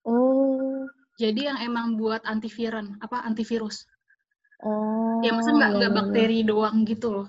Oh. 0.00 0.84
jadi 1.16 1.52
yang 1.52 1.58
emang 1.60 1.96
buat 1.96 2.24
antiviren 2.24 2.96
apa 3.00 3.20
antivirus 3.20 3.84
Oh. 4.60 5.24
ya 5.24 5.32
masa 5.32 5.56
nggak 5.56 5.70
iya, 5.72 5.76
nggak 5.80 5.90
iya, 5.90 5.96
iya. 5.96 6.04
bakteri 6.04 6.38
doang 6.44 6.76
gitu 6.84 7.08
loh 7.12 7.28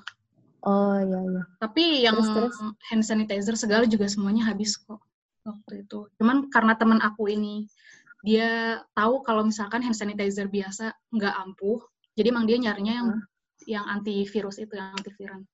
Oh 0.62 0.94
iya 1.00 1.20
iya. 1.26 1.42
tapi 1.58 2.06
yang 2.06 2.22
Terus, 2.22 2.54
terus? 2.54 2.58
hand 2.92 3.04
sanitizer 3.08 3.56
segala 3.58 3.90
juga 3.90 4.06
semuanya 4.06 4.46
habis 4.52 4.78
kok 4.78 5.02
waktu 5.42 5.88
itu 5.88 6.06
cuman 6.22 6.52
karena 6.54 6.78
teman 6.78 7.00
aku 7.02 7.32
ini 7.32 7.66
dia 8.22 8.78
tahu 8.94 9.26
kalau 9.26 9.42
misalkan 9.42 9.82
hand 9.82 9.98
sanitizer 9.98 10.46
biasa 10.46 10.94
nggak 11.10 11.34
ampuh 11.42 11.82
jadi 12.14 12.30
emang 12.30 12.46
dia 12.46 12.58
nyarinya 12.62 12.94
yang 12.94 13.10
Hmm. 13.10 13.26
yang 13.70 13.86
antivirus 13.90 14.58
itu 14.58 14.74
yang 14.74 14.90
antiviren 14.98 15.46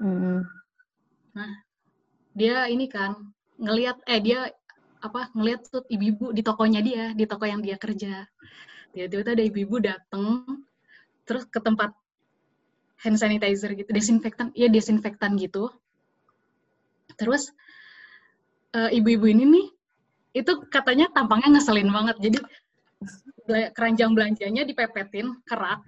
Mm-mm. 0.00 0.40
dia 2.32 2.64
ini 2.68 2.88
kan 2.88 3.12
ngelihat 3.60 4.00
eh 4.08 4.20
dia 4.20 4.48
apa 5.04 5.28
ngelihat 5.36 5.68
tuh 5.68 5.84
ibu-ibu 5.88 6.32
di 6.32 6.40
tokonya 6.40 6.80
dia 6.80 7.04
di 7.12 7.24
toko 7.28 7.44
yang 7.44 7.60
dia 7.60 7.76
kerja 7.76 8.24
tiba-tiba 8.92 9.20
tuh 9.24 9.32
ada 9.36 9.44
ibu-ibu 9.44 9.76
dateng 9.80 10.28
terus 11.22 11.46
ke 11.46 11.58
tempat 11.62 11.94
hand 13.02 13.18
sanitizer 13.18 13.74
gitu 13.74 13.90
desinfektan 13.90 14.54
ya 14.54 14.70
desinfektan 14.70 15.34
gitu. 15.38 15.70
Terus 17.18 17.50
eh, 18.74 18.90
ibu-ibu 18.96 19.26
ini 19.26 19.44
nih 19.46 19.66
itu 20.42 20.52
katanya 20.72 21.10
tampangnya 21.12 21.58
ngeselin 21.58 21.90
banget. 21.90 22.16
Jadi 22.22 22.38
keranjang 23.74 24.14
belanjanya 24.14 24.62
dipepetin 24.62 25.42
kerak 25.42 25.82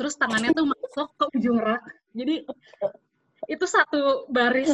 terus 0.00 0.16
tangannya 0.16 0.50
tuh 0.56 0.66
masuk 0.66 1.08
ke 1.14 1.24
ujung 1.38 1.60
rak. 1.60 1.84
Jadi 2.16 2.42
itu 3.46 3.64
satu 3.68 4.26
baris 4.32 4.72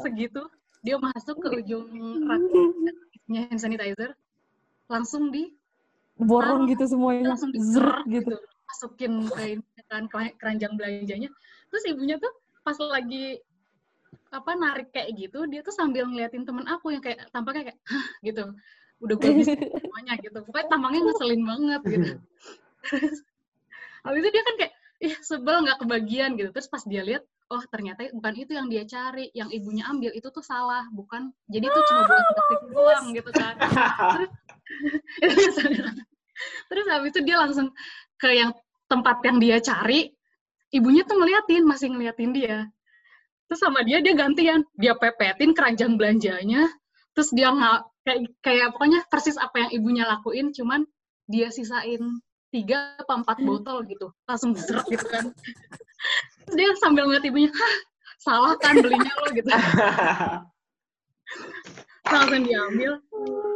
segitu 0.00 0.46
dia 0.80 0.96
masuk 0.96 1.36
ke 1.42 1.48
ujung 1.60 1.90
raknya 2.24 3.50
hand 3.50 3.60
sanitizer 3.60 4.16
langsung 4.88 5.28
di 5.28 5.52
Borong 6.20 6.68
gitu 6.68 6.84
semuanya. 6.84 7.32
langsung 7.32 7.52
Zrrt 7.56 8.04
digerak 8.04 8.04
gitu. 8.08 8.36
Masukin 8.70 9.12
ke 9.26 9.42
ini 9.58 9.64
kan 9.90 10.06
ke- 10.06 10.36
keranjang 10.38 10.78
belanjanya. 10.78 11.28
Terus 11.68 11.84
ibunya 11.90 12.16
tuh 12.22 12.30
pas 12.62 12.78
lagi 12.78 13.42
apa 14.30 14.54
narik 14.54 14.94
kayak 14.94 15.10
gitu 15.18 15.42
dia 15.50 15.58
tuh 15.66 15.74
sambil 15.74 16.06
ngeliatin 16.06 16.46
temen 16.46 16.62
aku 16.70 16.94
yang 16.94 17.02
kayak 17.02 17.26
tampaknya 17.34 17.74
kayak 17.74 17.78
Hah, 17.90 18.06
gitu. 18.22 18.44
Udah 19.02 19.14
gue 19.18 19.32
bisa 19.42 19.52
semuanya 19.82 20.14
gitu. 20.22 20.38
Pokoknya 20.46 20.66
tampangnya 20.70 21.00
ngeselin 21.10 21.42
banget 21.42 21.82
gitu. 21.90 22.10
Terus 22.90 23.18
habis 24.00 24.20
itu 24.22 24.28
dia 24.32 24.42
kan 24.46 24.54
kayak 24.56 24.72
ih 25.00 25.14
sebel 25.24 25.56
nggak 25.66 25.78
kebagian 25.82 26.30
gitu. 26.38 26.48
Terus 26.54 26.68
pas 26.70 26.82
dia 26.86 27.02
lihat 27.02 27.22
oh 27.50 27.62
ternyata 27.66 28.06
bukan 28.14 28.34
itu 28.38 28.52
yang 28.54 28.70
dia 28.70 28.86
cari 28.86 29.26
yang 29.34 29.50
ibunya 29.50 29.82
ambil 29.90 30.14
itu 30.14 30.30
tuh 30.30 30.44
salah 30.46 30.86
bukan. 30.94 31.34
Jadi 31.50 31.66
itu 31.66 31.80
cuma 31.90 32.02
buat 32.06 32.24
praktik 32.30 32.60
doang 32.70 33.06
gitu 33.10 33.30
kan. 33.34 33.54
Terus 35.20 35.56
terus 36.68 36.86
habis 36.88 37.10
itu 37.14 37.20
dia 37.26 37.36
langsung 37.40 37.72
ke 38.20 38.28
yang 38.32 38.50
tempat 38.90 39.22
yang 39.22 39.38
dia 39.38 39.56
cari 39.62 40.10
ibunya 40.74 41.02
tuh 41.06 41.18
ngeliatin 41.18 41.64
masih 41.66 41.88
ngeliatin 41.94 42.30
dia. 42.34 42.66
Terus 43.50 43.60
sama 43.60 43.82
dia 43.82 43.98
dia 43.98 44.14
gantian. 44.14 44.62
Dia 44.78 44.94
pepetin 44.94 45.54
keranjang 45.54 45.98
belanjanya. 45.98 46.70
Terus 47.14 47.30
dia 47.34 47.50
nggak 47.50 47.78
kayak 48.06 48.20
kayak 48.40 48.68
pokoknya 48.74 49.00
persis 49.10 49.34
apa 49.38 49.66
yang 49.66 49.70
ibunya 49.74 50.04
lakuin 50.06 50.54
cuman 50.54 50.86
dia 51.26 51.50
sisain 51.50 52.22
tiga 52.54 52.94
apa 52.98 53.26
empat 53.26 53.42
botol 53.42 53.82
gitu. 53.90 54.14
Langsung 54.30 54.54
zrek 54.54 54.86
gitu 54.86 55.06
kan. 55.10 55.34
Terus 56.46 56.54
dia 56.54 56.68
sambil 56.78 57.10
ngeliat 57.10 57.26
ibunya 57.26 57.50
hah 57.50 57.74
salah 58.20 58.52
kan 58.60 58.76
belinya 58.76 59.12
lo 59.16 59.32
gitu 59.32 59.48
langsung 62.10 62.42
diambil 62.44 62.92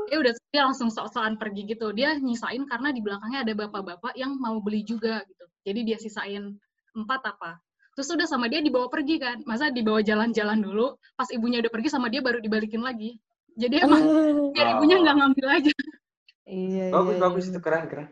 ya 0.09 0.17
udah 0.21 0.33
dia 0.53 0.63
langsung 0.63 0.89
sok-sokan 0.93 1.37
pergi 1.41 1.67
gitu. 1.67 1.91
Dia 1.91 2.17
nyisain 2.19 2.63
karena 2.69 2.93
di 2.93 3.01
belakangnya 3.01 3.43
ada 3.43 3.53
bapak-bapak 3.67 4.15
yang 4.15 4.37
mau 4.39 4.61
beli 4.61 4.85
juga 4.85 5.25
gitu. 5.27 5.45
Jadi 5.65 5.81
dia 5.83 5.99
sisain 5.99 6.55
empat 6.95 7.21
apa. 7.27 7.59
Terus 7.95 8.11
udah 8.11 8.27
sama 8.27 8.51
dia 8.51 8.63
dibawa 8.63 8.91
pergi 8.91 9.19
kan. 9.19 9.43
Masa 9.47 9.71
dibawa 9.71 10.03
jalan-jalan 10.03 10.61
dulu 10.61 10.95
pas 11.19 11.29
ibunya 11.31 11.63
udah 11.63 11.73
pergi 11.73 11.89
sama 11.91 12.11
dia 12.11 12.21
baru 12.21 12.39
dibalikin 12.39 12.83
lagi. 12.83 13.19
Jadi 13.55 13.83
emang 13.83 14.03
biar 14.55 14.79
ibunya 14.79 14.97
nggak 15.03 15.17
ngambil 15.19 15.47
aja. 15.51 15.75
Iya, 16.45 16.93
bagus 16.93 17.15
iya, 17.17 17.23
bagus 17.23 17.45
iya. 17.47 17.51
itu 17.55 17.61
keren 17.63 17.85
keren. 17.89 18.09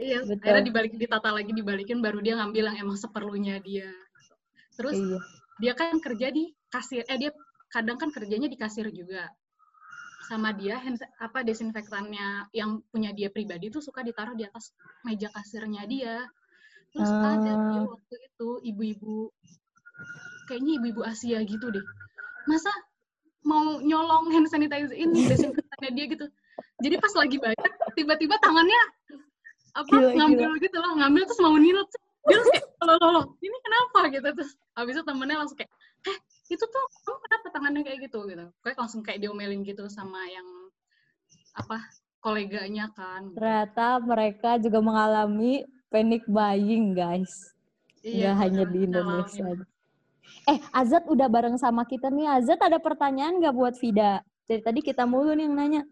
Iya 0.00 0.18
Betul. 0.24 0.36
akhirnya 0.40 0.64
dibalikin 0.64 0.98
ditata 1.00 1.28
lagi 1.28 1.52
dibalikin 1.52 1.98
baru 2.00 2.24
dia 2.24 2.40
ngambil 2.40 2.72
yang 2.72 2.76
emang 2.88 2.96
seperlunya 2.96 3.60
dia. 3.60 3.88
Terus 4.76 4.96
Iya. 4.96 5.18
dia 5.60 5.72
kan 5.76 5.96
kerja 6.00 6.32
di 6.32 6.52
kasir 6.72 7.04
eh 7.04 7.18
dia 7.18 7.30
kadang 7.68 8.00
kan 8.00 8.08
kerjanya 8.08 8.48
di 8.48 8.56
kasir 8.56 8.88
juga 8.94 9.28
sama 10.30 10.54
dia 10.54 10.78
hand, 10.78 11.02
apa 11.18 11.42
desinfektannya 11.42 12.46
yang 12.54 12.78
punya 12.94 13.10
dia 13.10 13.26
pribadi 13.34 13.66
tuh 13.66 13.82
suka 13.82 14.06
ditaruh 14.06 14.38
di 14.38 14.46
atas 14.46 14.70
meja 15.02 15.26
kasirnya 15.34 15.82
dia. 15.90 16.22
Terus 16.94 17.10
ada 17.10 17.50
dia 17.66 17.80
Ah. 17.82 17.86
waktu 17.90 18.14
itu 18.30 18.48
ibu-ibu 18.70 19.34
kayaknya 20.46 20.72
ibu-ibu 20.78 21.02
Asia 21.02 21.42
gitu 21.42 21.66
deh. 21.74 21.82
Masa 22.46 22.70
mau 23.42 23.82
nyolong 23.82 24.30
hand 24.30 24.46
sanitizer 24.46 24.94
ini 24.94 25.26
desinfektannya 25.26 25.90
dia 25.98 26.06
gitu. 26.06 26.26
Jadi 26.78 26.94
pas 27.02 27.12
lagi 27.18 27.36
bayar 27.42 27.70
tiba-tiba 27.98 28.38
tangannya 28.38 28.82
apa 29.74 29.94
Gila, 29.98 30.14
ngambil 30.14 30.50
gitu 30.62 30.76
loh 30.82 30.92
ngambil 30.98 31.22
terus 31.30 31.40
mau 31.42 31.54
nilut 31.54 31.86
dia 32.26 32.36
langsung 32.36 32.54
kayak 32.54 32.66
loh, 32.86 32.96
loh, 32.98 33.10
loh, 33.14 33.24
ini 33.42 33.56
kenapa? 33.66 34.00
gitu. 34.14 34.28
Terus 34.30 34.50
habis 34.78 34.94
itu 34.94 35.02
temennya 35.02 35.36
langsung 35.42 35.58
kayak 35.58 35.72
eh 36.08 36.16
itu 36.48 36.64
tuh 36.64 36.84
kamu 37.04 37.18
kenapa 37.24 37.46
tangannya 37.52 37.82
kayak 37.84 37.98
gitu 38.08 38.18
gitu 38.26 38.46
kayak 38.62 38.78
langsung 38.78 39.00
kayak 39.04 39.20
diomelin 39.20 39.62
gitu 39.62 39.84
sama 39.90 40.18
yang 40.30 40.46
apa 41.56 41.82
koleganya 42.20 42.92
kan 42.92 43.32
Ternyata 43.32 43.98
mereka 44.04 44.60
juga 44.60 44.78
mengalami 44.84 45.64
panic 45.90 46.22
buying, 46.28 46.94
guys. 46.94 47.52
Iya, 48.00 48.32
Nggak 48.32 48.36
hanya 48.40 48.64
di 48.64 48.78
ngalamin. 48.86 48.86
Indonesia. 48.86 49.44
Eh, 50.46 50.58
Azat 50.70 51.04
udah 51.10 51.26
bareng 51.26 51.56
sama 51.58 51.82
kita 51.84 52.08
nih. 52.08 52.28
Azat 52.28 52.60
ada 52.62 52.78
pertanyaan 52.78 53.40
nggak 53.42 53.56
buat 53.56 53.74
Vida? 53.76 54.22
Dari 54.46 54.62
tadi 54.62 54.80
kita 54.80 55.04
mulu 55.04 55.34
nih 55.34 55.44
yang 55.48 55.56
nanya. 55.58 55.82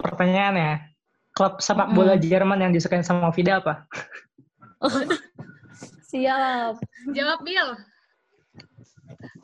Pertanyaannya, 0.00 0.96
klub 1.32 1.62
sepak 1.64 1.94
bola 1.96 2.18
Jerman 2.20 2.60
yang 2.60 2.72
disukain 2.74 3.06
sama 3.06 3.32
Vida 3.32 3.62
apa? 3.62 3.88
Siap. 6.14 6.74
jawab 7.10 7.38
Bill 7.42 7.70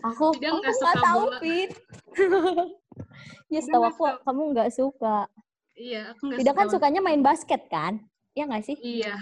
Aku, 0.01 0.33
Dia 0.39 0.49
aku 0.49 0.63
nggak 0.63 0.77
suka 0.79 0.93
tahu, 1.03 1.21
bola. 1.29 1.39
Fit. 1.43 1.71
ya, 3.53 3.61
setahu 3.61 3.85
aku, 3.85 4.03
suka. 4.07 4.13
kamu 4.25 4.43
nggak 4.55 4.71
suka. 4.73 5.17
iya 5.75 6.01
aku 6.15 6.21
nggak 6.25 6.39
Vida 6.41 6.53
kan 6.53 6.67
suka 6.67 6.75
sukanya 6.79 7.01
main 7.03 7.21
basket, 7.21 7.63
kan? 7.69 8.01
Iya 8.33 8.45
nggak 8.47 8.65
sih? 8.65 8.77
iya 8.79 9.17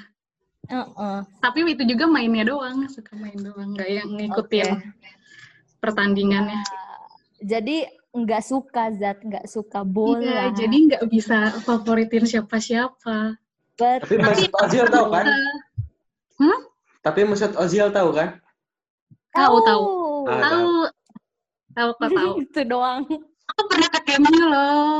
Heeh. 0.68 1.18
tapi 1.40 1.64
itu 1.64 1.80
juga 1.82 2.04
mainnya 2.04 2.44
doang 2.44 2.84
suka 2.86 3.16
main 3.16 3.40
doang 3.40 3.72
nggak 3.72 3.88
yang 3.88 4.08
ngikutin 4.12 4.68
Oke. 4.76 5.08
pertandingannya 5.80 6.60
Jadi 7.40 7.88
nggak 8.12 8.42
suka 8.44 8.92
Zat, 8.92 9.22
nggak 9.24 9.48
suka 9.48 9.80
bola. 9.80 10.20
iya 10.20 10.44
jadi 10.52 10.76
nggak 10.92 11.04
bisa 11.08 11.56
favoritin 11.64 12.22
siapa-siapa 12.22 13.38
tapi. 13.74 14.02
Mesut 14.12 14.52
Ozil 14.52 14.84
tahu 14.86 15.08
kan 15.08 15.24
Hmm? 15.24 15.57
Tapi 17.08 17.24
Mesut 17.24 17.56
Ozil 17.56 17.88
tahu 17.88 18.12
kan? 18.12 18.36
Tahu, 19.32 19.56
tahu. 19.62 19.84
Ah, 20.26 20.40
tahu. 20.42 20.68
tahu. 21.72 21.90
Kok 21.96 22.08
tahu 22.10 22.30
Itu 22.44 22.60
doang. 22.64 23.00
aku 23.48 23.60
pernah 23.64 23.88
ke 23.88 24.00
Camp 24.04 24.28
Nou 24.28 24.46
loh. 24.46 24.96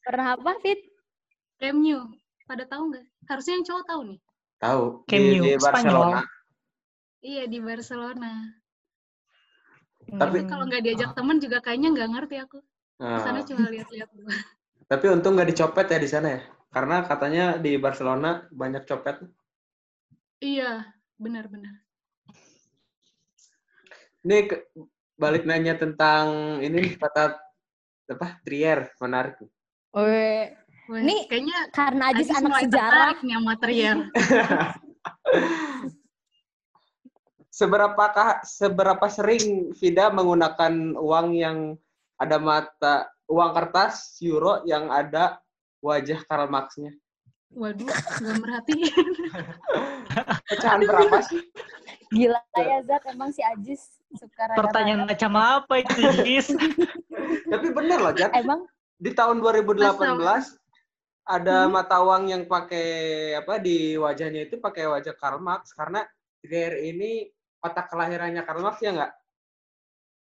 Pernah 0.00 0.38
apa, 0.38 0.50
Fit? 0.62 0.78
Camp 1.58 1.78
Nou 1.78 2.06
pada 2.46 2.62
tahu 2.64 2.90
nggak? 2.90 3.06
Harusnya 3.26 3.58
yang 3.58 3.66
cowok 3.66 3.84
tahu 3.84 4.00
nih. 4.06 4.18
Tahu. 4.58 4.82
Camp 5.04 5.18
di, 5.20 5.30
Nou, 5.32 5.42
di 5.42 5.50
Spanyol. 5.50 5.64
Barcelona. 5.66 6.20
Iya 7.20 7.42
di 7.44 7.58
Barcelona. 7.58 8.32
Tapi- 10.00 10.16
Tapi 10.16 10.38
kalau 10.46 10.64
nggak 10.66 10.82
diajak 10.82 11.10
temen 11.12 11.36
juga 11.38 11.58
kayaknya 11.60 11.88
nggak 11.92 12.10
ngerti 12.10 12.36
aku. 12.38 12.58
Di 12.60 13.02
Nah, 13.02 13.20
sana 13.20 13.40
cuma 13.42 13.66
lihat-lihat 13.66 14.10
doang. 14.12 14.42
tapi 14.84 15.06
untung 15.06 15.38
nggak 15.38 15.48
dicopet 15.48 15.86
ya 15.86 15.98
di 15.98 16.08
sana 16.10 16.28
ya. 16.34 16.40
Karena 16.68 17.02
katanya 17.02 17.44
di 17.56 17.78
Barcelona 17.78 18.44
banyak 18.50 18.84
copet. 18.84 19.22
Iya 20.40 20.82
benar-benar 21.20 21.76
ini 24.24 24.48
ke- 24.48 24.64
balik 25.20 25.44
nanya 25.44 25.76
tentang 25.76 26.58
ini 26.64 26.96
kata 26.96 27.36
apa 28.10 28.40
Trier 28.42 28.88
menarik 28.98 29.36
Wah, 29.92 30.46
Nih, 30.90 31.30
kayaknya 31.30 31.70
karena 31.70 32.10
Ajis 32.10 32.26
Ajis 32.34 32.42
anak 32.42 32.66
sejarah. 32.66 33.14
nih 33.22 33.34
sama 33.38 33.54
Trier. 33.62 33.98
Seberapakah 37.50 38.42
seberapa 38.42 39.06
sering 39.06 39.70
Vida 39.78 40.10
menggunakan 40.10 40.98
uang 40.98 41.28
yang 41.38 41.78
ada 42.18 42.42
mata 42.42 43.06
uang 43.30 43.50
kertas 43.54 44.18
euro 44.18 44.66
yang 44.66 44.90
ada 44.90 45.38
wajah 45.78 46.26
Karl 46.26 46.50
Marx-nya? 46.50 46.90
Waduh, 47.50 47.82
nggak 47.84 48.36
merhatiin. 48.38 49.06
Pecahan 50.48 50.80
berapa 50.80 51.18
sih? 51.26 51.42
Gila 52.10 52.38
ya 52.56 52.78
Zat, 52.82 53.02
emang 53.06 53.30
si 53.30 53.42
Ajis 53.42 53.98
suka 54.12 54.46
rada 54.46 54.58
Pertanyaan 54.60 55.02
macam 55.04 55.32
apa 55.34 55.74
itu, 55.78 55.98
Jis? 56.20 56.54
Tapi 57.52 57.66
bener 57.70 57.98
loh, 57.98 58.10
Jat. 58.12 58.30
Emang 58.32 58.66
Di 58.96 59.10
tahun 59.10 59.40
2018 59.40 59.80
ada 61.22 61.56
Hmm. 61.64 61.72
mata 61.72 61.96
uang 61.98 62.28
yang 62.28 62.42
pakai 62.44 62.88
apa 63.34 63.56
di 63.56 63.94
wajahnya 63.94 64.44
itu 64.44 64.58
pakai 64.58 64.86
wajah 64.86 65.14
Karl 65.14 65.38
Marx 65.38 65.70
karena 65.72 66.02
Trier 66.38 66.74
ini 66.82 67.30
kota 67.56 67.82
kelahirannya 67.82 68.42
Karl 68.42 68.60
Marx 68.60 68.78
ya 68.78 68.90
nggak? 68.90 69.12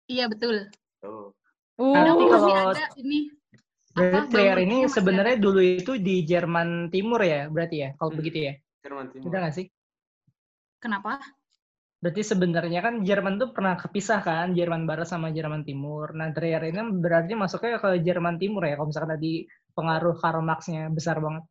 iya 0.06 0.28
betul. 0.28 0.68
Tuh. 1.00 1.32
uh, 1.78 1.94
Tapi 1.94 2.24
masih 2.24 2.54
kalau- 2.54 2.72
ada 2.72 2.86
ini. 2.96 3.20
Berarti 3.94 4.34
bangunannya 4.34 4.66
ini 4.66 4.78
sebenarnya 4.90 5.36
dulu 5.38 5.62
itu 5.62 5.92
di 6.02 6.26
Jerman 6.26 6.90
Timur 6.90 7.22
ya, 7.22 7.46
berarti 7.46 7.76
ya, 7.78 7.90
kalau 7.94 8.10
Hmm. 8.10 8.20
begitu 8.20 8.38
ya. 8.50 8.54
Jerman 8.82 9.06
Timur. 9.14 9.26
Udah 9.30 9.40
nggak 9.46 9.56
sih? 9.56 9.66
Kenapa? 10.82 11.22
Berarti 12.04 12.22
sebenarnya 12.26 12.80
kan 12.84 13.00
Jerman 13.08 13.40
tuh 13.40 13.50
pernah 13.56 13.80
kepisah 13.80 14.20
kan, 14.20 14.52
Jerman 14.52 14.84
Barat 14.84 15.08
sama 15.08 15.32
Jerman 15.32 15.64
Timur. 15.64 16.12
Nah, 16.12 16.36
Trier 16.36 16.60
ini 16.68 16.82
berarti 17.00 17.32
masuknya 17.38 17.80
ke 17.80 18.04
Jerman 18.04 18.36
Timur 18.42 18.68
ya, 18.68 18.76
kalau 18.76 18.92
misalkan 18.92 19.16
tadi 19.16 19.48
pengaruh 19.72 20.16
Karl 20.20 20.44
Marx-nya 20.44 20.92
besar 20.92 21.24
banget. 21.24 21.48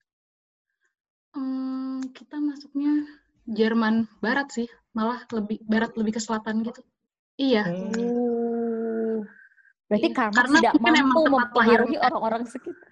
Hmm, 1.32 2.04
kita 2.12 2.36
masuknya 2.36 3.08
Jerman 3.48 4.04
Barat 4.20 4.52
sih, 4.52 4.68
malah 4.92 5.24
lebih 5.32 5.58
barat 5.64 5.96
lebih 5.96 6.18
ke 6.18 6.20
selatan 6.20 6.60
gitu. 6.68 6.84
Iya. 7.40 7.64
Hmm. 7.64 8.31
Uh, 9.92 9.98
berarti 10.00 10.08
Iya, 10.08 10.16
Karl 10.16 10.32
Marx 10.32 10.40
karena 10.40 10.56
tidak 10.56 10.74
mampu 10.80 11.20
mempengaruhi 11.28 11.96
orang-orang 12.00 12.42
sekitar. 12.48 12.88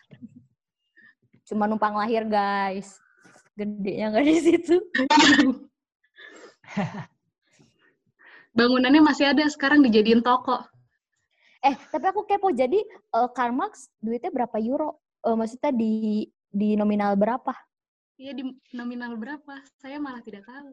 Cuma 1.49 1.65
numpang 1.65 1.97
lahir 1.97 2.29
guys. 2.29 3.01
Gedenya 3.57 4.13
nggak 4.13 4.25
di 4.29 4.37
situ. 4.45 4.77
Bangunannya 8.57 9.01
masih 9.01 9.33
ada, 9.33 9.49
sekarang 9.49 9.81
dijadiin 9.81 10.21
toko. 10.21 10.61
Eh, 11.65 11.77
tapi 11.89 12.05
aku 12.05 12.29
kepo. 12.29 12.53
Jadi 12.53 12.85
eh, 12.93 13.29
Karl 13.33 13.57
Marx 13.57 13.89
duitnya 14.01 14.29
berapa 14.29 14.61
euro? 14.61 15.01
Eh, 15.25 15.37
maksudnya 15.37 15.73
di 15.73 16.29
di 16.51 16.77
nominal 16.77 17.17
berapa? 17.17 17.57
Iya 18.21 18.37
di 18.37 18.45
nominal 18.77 19.17
berapa? 19.17 19.65
Saya 19.81 19.97
malah 19.97 20.21
tidak 20.21 20.45
tahu. 20.45 20.69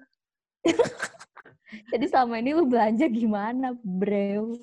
Jadi 1.91 2.05
selama 2.07 2.39
ini 2.39 2.51
lu 2.55 2.67
belanja 2.67 3.07
gimana, 3.07 3.75
bro? 3.83 4.55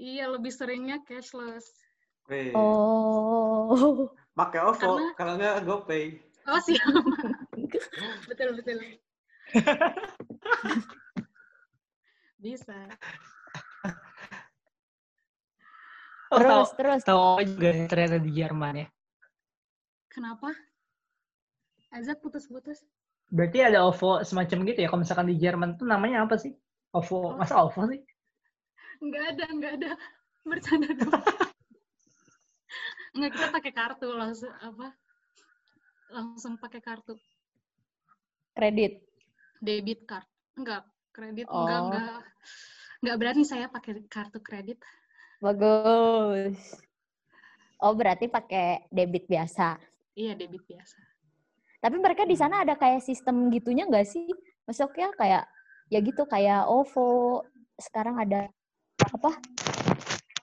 Iya, 0.00 0.32
lebih 0.32 0.48
seringnya 0.48 1.04
cashless. 1.04 1.68
Wih, 2.32 2.56
Oh. 2.56 4.08
Pakai 4.32 4.64
OVO, 4.64 4.80
Karena- 4.80 5.12
kalau 5.12 5.32
nggak 5.36 5.56
GoPay. 5.68 6.04
Oh, 6.48 6.56
siap. 6.64 6.80
betul, 8.32 8.56
betul. 8.56 8.78
Bisa. 12.40 12.78
Oh, 16.30 16.38
tahu, 16.38 16.48
terus, 16.48 16.70
terus. 16.78 17.00
tahu 17.04 17.42
juga 17.44 17.68
ya, 17.74 17.84
ternyata 17.90 18.16
di 18.22 18.30
Jerman 18.32 18.74
ya. 18.80 18.88
Kenapa? 20.08 20.54
Azat 21.92 22.22
putus-putus. 22.24 22.80
Berarti 23.28 23.58
ada 23.60 23.84
OVO 23.84 24.22
semacam 24.24 24.58
gitu 24.64 24.78
ya, 24.80 24.88
kalau 24.88 25.02
misalkan 25.04 25.28
di 25.28 25.36
Jerman 25.36 25.76
tuh 25.76 25.84
namanya 25.84 26.24
apa 26.24 26.38
sih? 26.40 26.54
OVO, 26.96 27.36
masa 27.36 27.60
OVO 27.66 27.84
sih? 27.90 28.00
Enggak 29.00 29.24
ada, 29.34 29.44
enggak 29.48 29.72
ada. 29.80 29.90
Bercanda 30.44 30.88
dong. 30.92 31.12
Enggak, 33.16 33.30
kita 33.34 33.46
pakai 33.50 33.72
kartu 33.74 34.08
langsung 34.12 34.52
apa? 34.60 34.94
Langsung 36.10 36.54
pakai 36.56 36.80
kartu 36.80 37.14
Kredit. 38.54 39.00
debit 39.60 40.04
card. 40.04 40.26
Enggak, 40.56 40.84
Kredit 41.12 41.46
Oh. 41.48 41.64
enggak 41.64 41.80
enggak 41.86 42.22
enggak 43.00 43.16
berani 43.16 43.42
saya 43.44 43.66
pakai 43.68 44.04
kartu 44.08 44.38
kredit. 44.40 44.78
Bagus. 45.40 46.56
Oh, 47.80 47.96
berarti 47.96 48.28
pakai 48.28 48.84
debit 48.92 49.24
biasa. 49.24 49.80
Iya, 50.12 50.36
debit 50.36 50.60
biasa. 50.68 51.00
Tapi 51.80 51.96
mereka 51.96 52.28
di 52.28 52.36
sana 52.36 52.60
ada 52.60 52.76
kayak 52.76 53.00
sistem 53.00 53.48
gitunya 53.48 53.88
nggak 53.88 54.04
sih? 54.04 54.28
Maksudnya 54.68 55.08
kayak 55.16 55.48
ya 55.88 55.98
gitu 56.04 56.28
kayak 56.28 56.68
OVO 56.68 57.40
sekarang 57.80 58.20
ada 58.20 58.52
apa? 59.20 59.36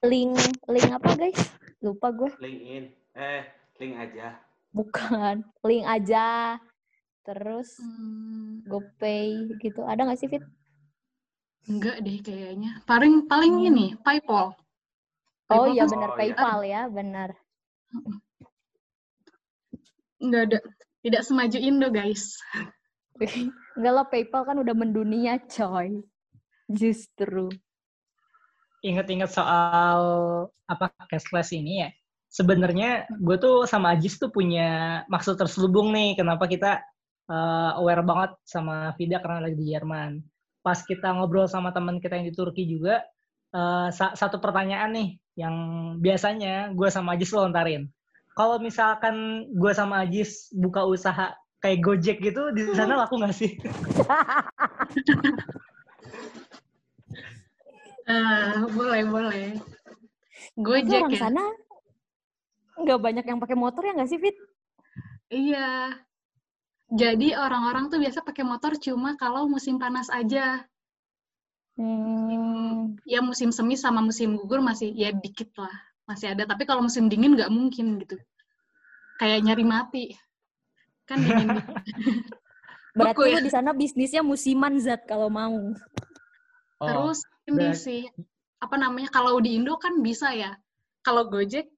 Link 0.05 0.37
link 0.69 0.89
apa 0.93 1.09
guys? 1.17 1.41
Lupa 1.81 2.13
gue. 2.13 2.29
Link 2.37 2.59
in. 2.61 2.83
Eh, 3.17 3.41
link 3.81 3.97
aja. 3.97 4.37
Bukan. 4.69 5.41
Link 5.65 5.81
aja. 5.83 6.61
Terus 7.25 7.81
Hmm, 7.81 8.61
GoPay 8.63 9.57
gitu. 9.57 9.81
Ada 9.81 10.05
nggak 10.05 10.19
sih 10.21 10.29
Fit? 10.29 10.45
enggak 11.67 11.99
deh 11.99 12.21
kayaknya. 12.21 12.79
Paling 12.85 13.25
paling 13.25 13.59
Hmm. 13.59 13.67
ini 13.67 13.87
PayPal. 13.99 14.53
Oh 15.49 15.67
PayPal 15.67 15.73
iya 15.73 15.83
kan 15.83 15.89
benar 15.91 16.07
Oh, 16.07 16.13
iya. 16.13 16.19
PayPal 16.21 16.59
ya, 16.63 16.81
benar. 16.87 17.29
enggak 20.17 20.43
ada 20.47 20.59
tidak 21.01 21.21
semaju 21.23 21.57
Indo, 21.57 21.87
guys. 21.89 22.37
Enggak 23.77 23.93
lah 23.93 24.05
PayPal 24.05 24.43
kan 24.45 24.57
udah 24.61 24.75
mendunia 24.77 25.37
coy. 25.43 26.01
Justru. 26.67 27.49
Ingat-ingat 28.87 29.31
soal 29.31 29.99
apa 30.67 30.91
cashless 31.11 31.51
ini 31.51 31.83
ya. 31.83 31.89
Sebenarnya 32.27 33.07
gue 33.11 33.37
tuh 33.39 33.63
sama 33.67 33.95
Ajis 33.95 34.19
tuh 34.19 34.31
punya 34.31 35.03
maksud 35.11 35.39
terselubung 35.39 35.91
nih. 35.95 36.15
Kenapa 36.19 36.47
kita 36.47 36.79
eh, 37.27 37.71
aware 37.79 38.03
banget 38.03 38.31
sama 38.47 38.91
Vida 38.95 39.19
karena 39.23 39.47
lagi 39.47 39.55
di 39.59 39.65
Jerman. 39.71 40.19
Pas 40.63 40.79
kita 40.83 41.15
ngobrol 41.15 41.47
sama 41.47 41.71
teman 41.71 41.99
kita 42.03 42.19
yang 42.19 42.27
di 42.27 42.35
Turki 42.35 42.67
juga, 42.67 42.99
sa- 43.87 44.11
satu 44.19 44.43
pertanyaan 44.43 44.91
nih 44.91 45.09
yang 45.39 45.55
biasanya 46.03 46.75
gue 46.75 46.91
sama 46.91 47.15
Ajis 47.15 47.31
lontarin. 47.31 47.87
Kalau 48.35 48.59
misalkan 48.59 49.47
gue 49.55 49.71
sama 49.71 50.03
Ajis 50.03 50.51
buka 50.51 50.83
usaha 50.83 51.31
kayak 51.63 51.79
Gojek 51.81 52.17
gitu, 52.19 52.51
di 52.51 52.67
sana 52.75 52.99
laku 52.99 53.15
nggak 53.17 53.33
sih? 53.33 53.55
Ah, 58.07 58.63
boleh, 58.71 59.03
boleh. 59.03 59.59
Gojek 60.55 61.03
orang 61.03 61.13
ya. 61.13 61.21
sana 61.27 61.43
nggak 62.77 62.99
banyak 63.01 63.25
yang 63.25 63.41
pakai 63.41 63.57
motor 63.57 63.81
ya 63.83 63.93
nggak 63.97 64.09
sih 64.09 64.21
Fit? 64.21 64.37
Iya. 65.27 65.97
Jadi 66.87 67.35
orang-orang 67.35 67.91
tuh 67.91 67.99
biasa 67.99 68.23
pakai 68.23 68.47
motor 68.47 68.79
cuma 68.79 69.19
kalau 69.19 69.49
musim 69.51 69.75
panas 69.75 70.07
aja. 70.07 70.63
Hmm. 71.75 72.95
Ya 73.03 73.19
musim 73.19 73.51
semi 73.51 73.75
sama 73.75 73.99
musim 73.99 74.39
gugur 74.39 74.63
masih 74.63 74.95
ya 74.95 75.11
dikit 75.11 75.51
lah. 75.59 75.73
Masih 76.07 76.31
ada. 76.31 76.47
Tapi 76.47 76.63
kalau 76.63 76.79
musim 76.85 77.11
dingin 77.11 77.35
nggak 77.35 77.51
mungkin 77.51 77.99
gitu. 77.99 78.15
Kayak 79.19 79.43
nyari 79.43 79.65
mati. 79.67 80.05
Kan 81.03 81.27
dingin. 81.27 81.59
Berarti 82.97 83.29
ya. 83.29 83.43
di 83.43 83.51
sana 83.51 83.75
bisnisnya 83.75 84.23
musiman 84.23 84.79
zat 84.79 85.03
kalau 85.05 85.27
mau. 85.27 85.75
Oh, 86.81 86.87
Terus 86.87 87.19
ini 87.47 87.55
berarti- 87.55 87.79
sih, 87.79 88.01
apa 88.59 88.75
namanya, 88.75 89.09
kalau 89.09 89.39
di 89.39 89.55
Indo 89.55 89.79
kan 89.79 90.03
bisa 90.03 90.35
ya. 90.35 90.53
Kalau 91.01 91.31
Gojek, 91.31 91.71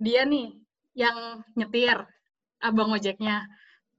dia 0.00 0.24
nih 0.24 0.56
yang 0.96 1.44
nyetir, 1.54 2.08
abang 2.58 2.88
ojeknya. 2.90 3.44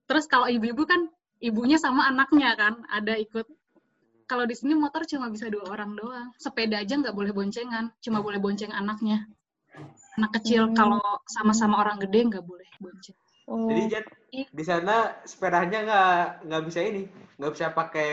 Terus 0.09 0.25
kalau 0.25 0.49
ibu-ibu 0.49 0.83
kan, 0.89 1.05
ibunya 1.39 1.77
sama 1.77 2.09
anaknya 2.09 2.57
kan, 2.57 2.81
ada 2.89 3.13
ikut. 3.15 3.45
Kalau 4.25 4.47
di 4.47 4.55
sini 4.57 4.73
motor 4.73 5.05
cuma 5.05 5.29
bisa 5.29 5.51
dua 5.51 5.67
orang 5.69 5.93
doang. 5.93 6.31
Sepeda 6.41 6.81
aja 6.81 6.97
nggak 6.97 7.13
boleh 7.13 7.35
boncengan, 7.35 7.93
cuma 8.01 8.23
boleh 8.25 8.39
bonceng 8.41 8.71
anaknya. 8.73 9.27
Anak 10.17 10.41
kecil, 10.41 10.71
Hmm. 10.71 10.75
kalau 10.75 11.03
sama-sama 11.29 11.79
orang 11.85 12.01
gede 12.01 12.27
nggak 12.33 12.43
boleh 12.43 12.67
bonceng. 12.81 13.15
Oh. 13.49 13.67
Jadi 13.69 13.81
Jet, 13.89 14.05
Ih. 14.31 14.45
di 14.49 14.63
sana 14.63 15.17
sepedanya 15.25 15.79
nggak 15.81 16.45
nggak 16.45 16.63
bisa 16.69 16.79
ini, 16.85 17.09
nggak 17.41 17.51
bisa 17.57 17.73
pakai 17.73 18.09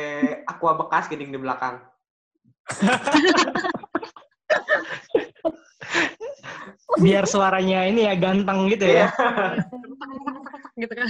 aqua 0.49 0.73
bekas 0.77 1.09
gini 1.09 1.29
di 1.29 1.39
belakang. 1.39 1.85
biar 6.99 7.25
suaranya 7.29 7.87
ini 7.87 8.09
ya 8.09 8.15
ganteng 8.19 8.67
gitu 8.73 8.89
ya. 8.89 9.13
gitu 10.81 10.95
kan. 10.95 11.09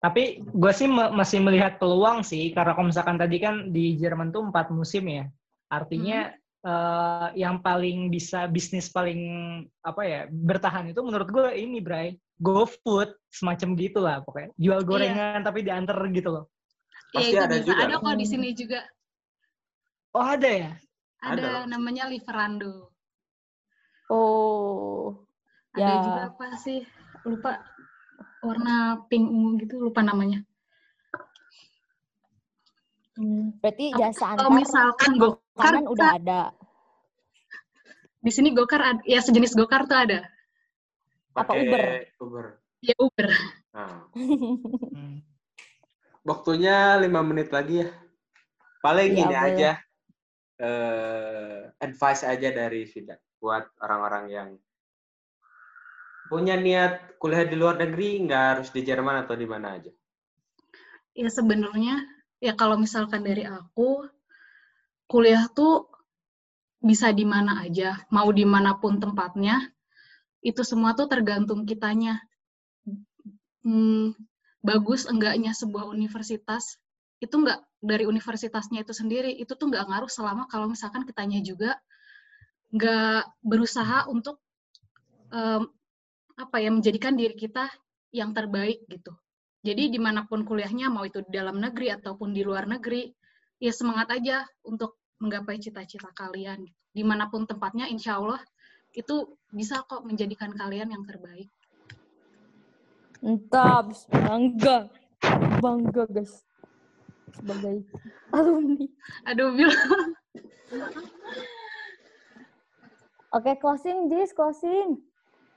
Tapi 0.00 0.44
gue 0.44 0.72
sih 0.76 0.88
me- 0.88 1.12
masih 1.12 1.40
melihat 1.40 1.80
peluang 1.80 2.20
sih, 2.24 2.52
karena 2.52 2.76
kalau 2.76 2.88
misalkan 2.92 3.16
tadi 3.16 3.36
kan 3.40 3.72
di 3.72 3.96
Jerman 3.96 4.30
tuh 4.32 4.44
empat 4.48 4.68
musim 4.72 5.08
ya. 5.08 5.24
Artinya 5.72 6.30
eh, 6.64 7.28
yang 7.36 7.60
paling 7.60 8.08
bisa 8.08 8.48
bisnis 8.48 8.88
paling 8.88 9.20
apa 9.84 10.02
ya 10.02 10.20
bertahan 10.28 10.88
itu 10.90 11.00
menurut 11.04 11.28
gue 11.28 11.48
ini 11.54 11.78
Bray, 11.84 12.16
GoFood 12.40 13.12
semacam 13.28 13.68
gitu 13.76 13.98
lah 14.00 14.16
pokoknya. 14.24 14.50
Jual 14.56 14.80
gorengan 14.82 15.44
tapi 15.44 15.60
diantar 15.60 15.96
gitu 16.10 16.32
loh. 16.32 16.44
Pasti 17.14 17.30
Iya, 17.30 17.30
itu 17.30 17.44
ada 17.46 17.56
bisa. 17.60 17.66
juga. 17.68 17.82
Ada 17.86 17.94
kok 18.00 18.16
di 18.16 18.26
sini 18.26 18.48
juga. 18.56 18.80
Oh 20.14 20.26
ada 20.26 20.48
ya? 20.48 20.70
Ada, 21.24 21.40
Ada. 21.40 21.70
namanya 21.70 22.04
Liverando. 22.08 22.90
Oh. 24.12 25.24
Ada 25.74 25.80
Ya. 25.80 25.94
juga 26.02 26.20
apa 26.30 26.46
sih? 26.58 26.84
Lupa 27.24 27.62
warna 28.44 29.00
pink 29.08 29.26
ungu 29.26 29.50
gitu, 29.64 29.80
lupa 29.80 30.04
namanya. 30.04 30.44
Hmm, 33.14 33.54
Berarti 33.62 33.94
jasa 33.94 34.34
Kalau 34.34 34.50
antar 34.50 34.58
misalkan 34.58 35.12
gokar 35.54 35.70
kanan 35.70 35.86
udah 35.86 36.08
ada. 36.18 36.42
di 38.24 38.30
sini 38.32 38.50
gokar 38.50 39.04
ya 39.06 39.20
sejenis 39.22 39.54
gokar 39.54 39.86
tuh 39.86 39.94
ada. 39.96 40.18
Apa, 41.34 41.50
Pakai 41.50 41.62
Uber? 41.62 41.82
Uber. 42.20 42.46
Ya 42.82 42.94
Uber. 42.98 43.28
Nah, 43.74 44.06
Hmm. 44.14 45.18
waktunya 46.28 46.98
lima 46.98 47.20
menit 47.22 47.50
lagi 47.50 47.84
ya. 47.84 47.88
Paling 48.80 49.10
Iya, 49.12 49.18
ini 49.18 49.34
boleh. 49.34 49.44
aja, 49.48 49.70
eh, 50.60 51.60
advice 51.80 52.22
aja 52.22 52.48
dari 52.52 52.84
Vida 52.84 53.16
buat 53.40 53.64
orang-orang 53.80 54.24
yang 54.28 54.48
punya 56.28 56.56
niat 56.56 57.20
kuliah 57.20 57.44
di 57.44 57.56
luar 57.56 57.76
negeri, 57.76 58.24
nggak 58.24 58.42
harus 58.56 58.68
di 58.72 58.80
Jerman 58.80 59.24
atau 59.24 59.36
di 59.36 59.44
mana 59.44 59.76
aja. 59.76 59.92
Ya 61.14 61.28
sebenarnya 61.28 62.00
ya 62.40 62.56
kalau 62.56 62.80
misalkan 62.80 63.20
dari 63.22 63.44
aku 63.44 64.08
kuliah 65.10 65.46
tuh 65.52 65.88
bisa 66.84 67.08
di 67.16 67.24
mana 67.24 67.64
aja, 67.64 67.96
mau 68.12 68.28
di 68.28 68.44
mana 68.44 68.76
pun 68.76 69.00
tempatnya, 69.00 69.72
itu 70.44 70.60
semua 70.60 70.92
tuh 70.92 71.08
tergantung 71.08 71.64
kitanya. 71.64 72.20
Hmm, 73.64 74.12
bagus 74.60 75.08
enggaknya 75.08 75.56
sebuah 75.56 75.88
universitas 75.88 76.76
itu 77.24 77.32
enggak 77.40 77.64
dari 77.80 78.04
universitasnya 78.04 78.84
itu 78.84 78.92
sendiri 78.92 79.32
itu 79.32 79.56
tuh 79.56 79.72
enggak 79.72 79.88
ngaruh 79.88 80.12
selama 80.12 80.44
kalau 80.52 80.68
misalkan 80.68 81.08
kitanya 81.08 81.40
juga 81.40 81.80
enggak 82.68 83.24
berusaha 83.40 84.04
untuk 84.12 84.40
em, 85.32 85.64
apa 86.36 86.56
ya 86.60 86.68
menjadikan 86.68 87.16
diri 87.16 87.32
kita 87.32 87.72
yang 88.12 88.36
terbaik 88.36 88.84
gitu. 88.92 89.16
Jadi 89.64 89.88
di 89.88 89.96
mana 89.96 90.28
pun 90.28 90.44
kuliahnya 90.44 90.92
mau 90.92 91.08
itu 91.08 91.24
di 91.24 91.32
dalam 91.40 91.56
negeri 91.56 91.88
ataupun 91.96 92.36
di 92.36 92.44
luar 92.44 92.68
negeri 92.68 93.08
ya 93.58 93.72
semangat 93.74 94.10
aja 94.14 94.46
untuk 94.66 94.98
menggapai 95.22 95.58
cita-cita 95.58 96.10
kalian. 96.14 96.66
gitu. 96.66 96.78
Di 96.94 97.02
mana 97.02 97.26
pun 97.26 97.42
tempatnya 97.42 97.90
insya 97.90 98.22
Allah 98.22 98.38
itu 98.94 99.34
bisa 99.50 99.82
kok 99.82 100.06
menjadikan 100.06 100.54
kalian 100.54 100.94
yang 100.94 101.02
terbaik. 101.02 101.50
Entah, 103.24 103.82
bangga. 104.12 104.92
Bangga, 105.58 106.04
guys. 106.06 106.44
Sebagai 107.34 107.82
alumni. 108.30 108.86
Aduh, 109.26 109.58
Bil. 109.58 109.72
Oke, 113.34 113.58
closing, 113.58 114.06
Jis, 114.06 114.30
closing. 114.30 115.02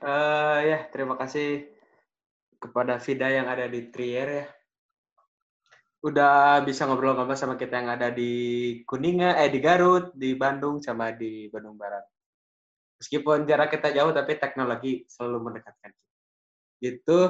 Eh 0.02 0.58
ya, 0.66 0.90
terima 0.90 1.14
kasih 1.14 1.70
kepada 2.58 2.98
Vida 2.98 3.30
yang 3.30 3.46
ada 3.46 3.70
di 3.70 3.86
Trier 3.94 4.28
ya. 4.42 4.46
Udah 5.98 6.62
bisa 6.62 6.86
ngobrol-ngobrol 6.86 7.34
sama 7.34 7.58
kita 7.58 7.82
yang 7.82 7.90
ada 7.90 8.14
di 8.14 8.30
Kuningan, 8.86 9.34
eh 9.42 9.50
di 9.50 9.58
Garut, 9.58 10.14
di 10.14 10.38
Bandung, 10.38 10.78
sama 10.78 11.10
di 11.10 11.50
Bandung 11.50 11.74
Barat. 11.74 12.06
Meskipun 13.02 13.46
jarak 13.46 13.74
kita 13.74 13.90
jauh, 13.90 14.14
tapi 14.14 14.38
teknologi 14.38 15.02
selalu 15.10 15.50
mendekatkan 15.50 15.90
kita. 15.90 16.10
Gitu. 16.78 17.20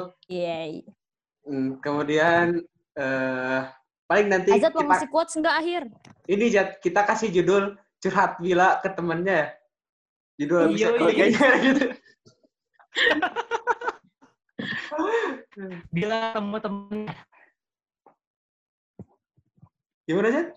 Hmm, 1.48 1.80
kemudian 1.80 2.60
eh 2.92 3.60
paling 4.04 4.28
nanti 4.28 4.52
Azat 4.52 4.72
mau 4.76 4.84
kita, 4.84 4.90
ngasih 4.92 5.08
quotes 5.08 5.34
nggak 5.40 5.56
akhir? 5.56 5.82
ini 6.28 6.44
Jat, 6.52 6.76
kita 6.84 7.08
kasih 7.08 7.32
judul 7.32 7.72
curhat 8.04 8.36
Bila 8.36 8.80
ke 8.84 8.92
temennya 8.92 9.34
ya. 9.34 9.48
Judul 10.38 10.76
bisa 10.76 10.92
Iya, 10.92 10.92
iya. 10.92 11.00
klik 11.00 11.18
aja 11.24 11.46
gitu. 11.64 11.86
Bila 15.88 16.18
temu 16.36 16.56
temen 16.60 17.00
Gimana 20.08 20.28
Jat? 20.32 20.48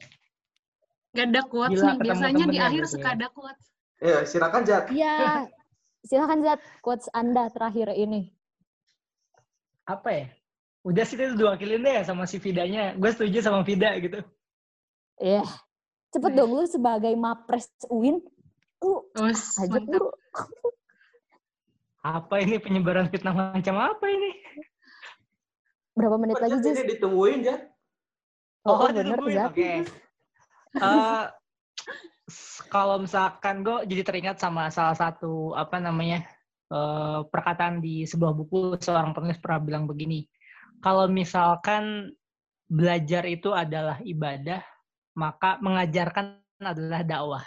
Gak 1.12 1.28
ada 1.28 1.41
quotes 1.43 1.76
Gila, 1.76 1.91
nih. 1.91 1.97
Biasanya 2.08 2.45
di 2.47 2.60
akhir 2.64 2.84
gitu 2.88 2.93
suka 2.95 3.10
ya. 3.12 3.16
ada 3.20 3.28
quotes. 3.36 3.66
Ayo, 3.99 4.20
silakan 4.24 4.62
Jat. 4.64 4.84
Iya. 4.95 5.18
Silakan 6.08 6.39
Zat, 6.39 6.60
quotes 6.80 7.12
Anda 7.12 7.52
terakhir 7.52 7.91
ini. 7.91 8.32
Apa 9.84 10.10
ya? 10.16 10.26
Udah 10.88 11.04
sih 11.04 11.20
itu 11.20 11.36
diwakilin 11.36 11.84
deh 11.84 11.99
sama 12.08 12.24
si 12.24 12.39
Vidanya. 12.39 12.95
Gue 12.95 13.12
setuju 13.12 13.43
sama 13.43 13.68
Vida 13.68 13.91
gitu. 13.99 14.24
Iya. 15.20 15.43
Cepet 16.16 16.32
dong 16.32 16.56
lu 16.56 16.64
sebagai 16.64 17.12
Mapres 17.20 17.68
UIN. 17.91 18.24
Lu 18.80 19.04
Us, 19.20 19.60
aja 19.60 19.84
dulu. 19.84 20.16
Apa 22.02 22.39
ini 22.39 22.56
penyebaran 22.58 23.12
fitnah 23.12 23.36
macam 23.36 23.76
apa 23.78 24.06
ini? 24.08 24.32
Berapa 25.91 26.16
menit 26.18 26.39
lagi, 26.39 26.56
Jat, 26.56 26.64
Jis? 26.64 26.76
ini 26.80 26.84
ditungguin 26.95 27.43
Jat. 27.43 27.70
Oh, 28.66 28.86
bener, 28.86 29.18
ditungguin, 29.18 29.36
Zat. 29.38 29.49
Oke. 29.53 29.72
Eh, 30.72 31.26
s- 32.32 32.64
kalau 32.72 32.95
misalkan 33.03 33.59
gue 33.59 33.84
jadi 33.91 34.07
teringat 34.07 34.38
sama 34.39 34.72
salah 34.72 34.95
satu 34.95 35.51
apa 35.51 35.84
namanya 35.84 36.24
eh, 36.72 37.20
perkataan 37.28 37.84
di 37.84 38.07
sebuah 38.07 38.32
buku 38.32 38.80
seorang 38.80 39.12
penulis 39.12 39.36
pernah 39.43 39.59
bilang 39.59 39.84
begini. 39.84 40.24
Kalau 40.80 41.12
misalkan 41.12 42.07
belajar 42.72 43.28
itu 43.28 43.51
adalah 43.51 43.99
ibadah, 43.99 44.64
maka 45.20 45.59
mengajarkan 45.59 46.39
adalah 46.64 47.03
dakwah. 47.03 47.43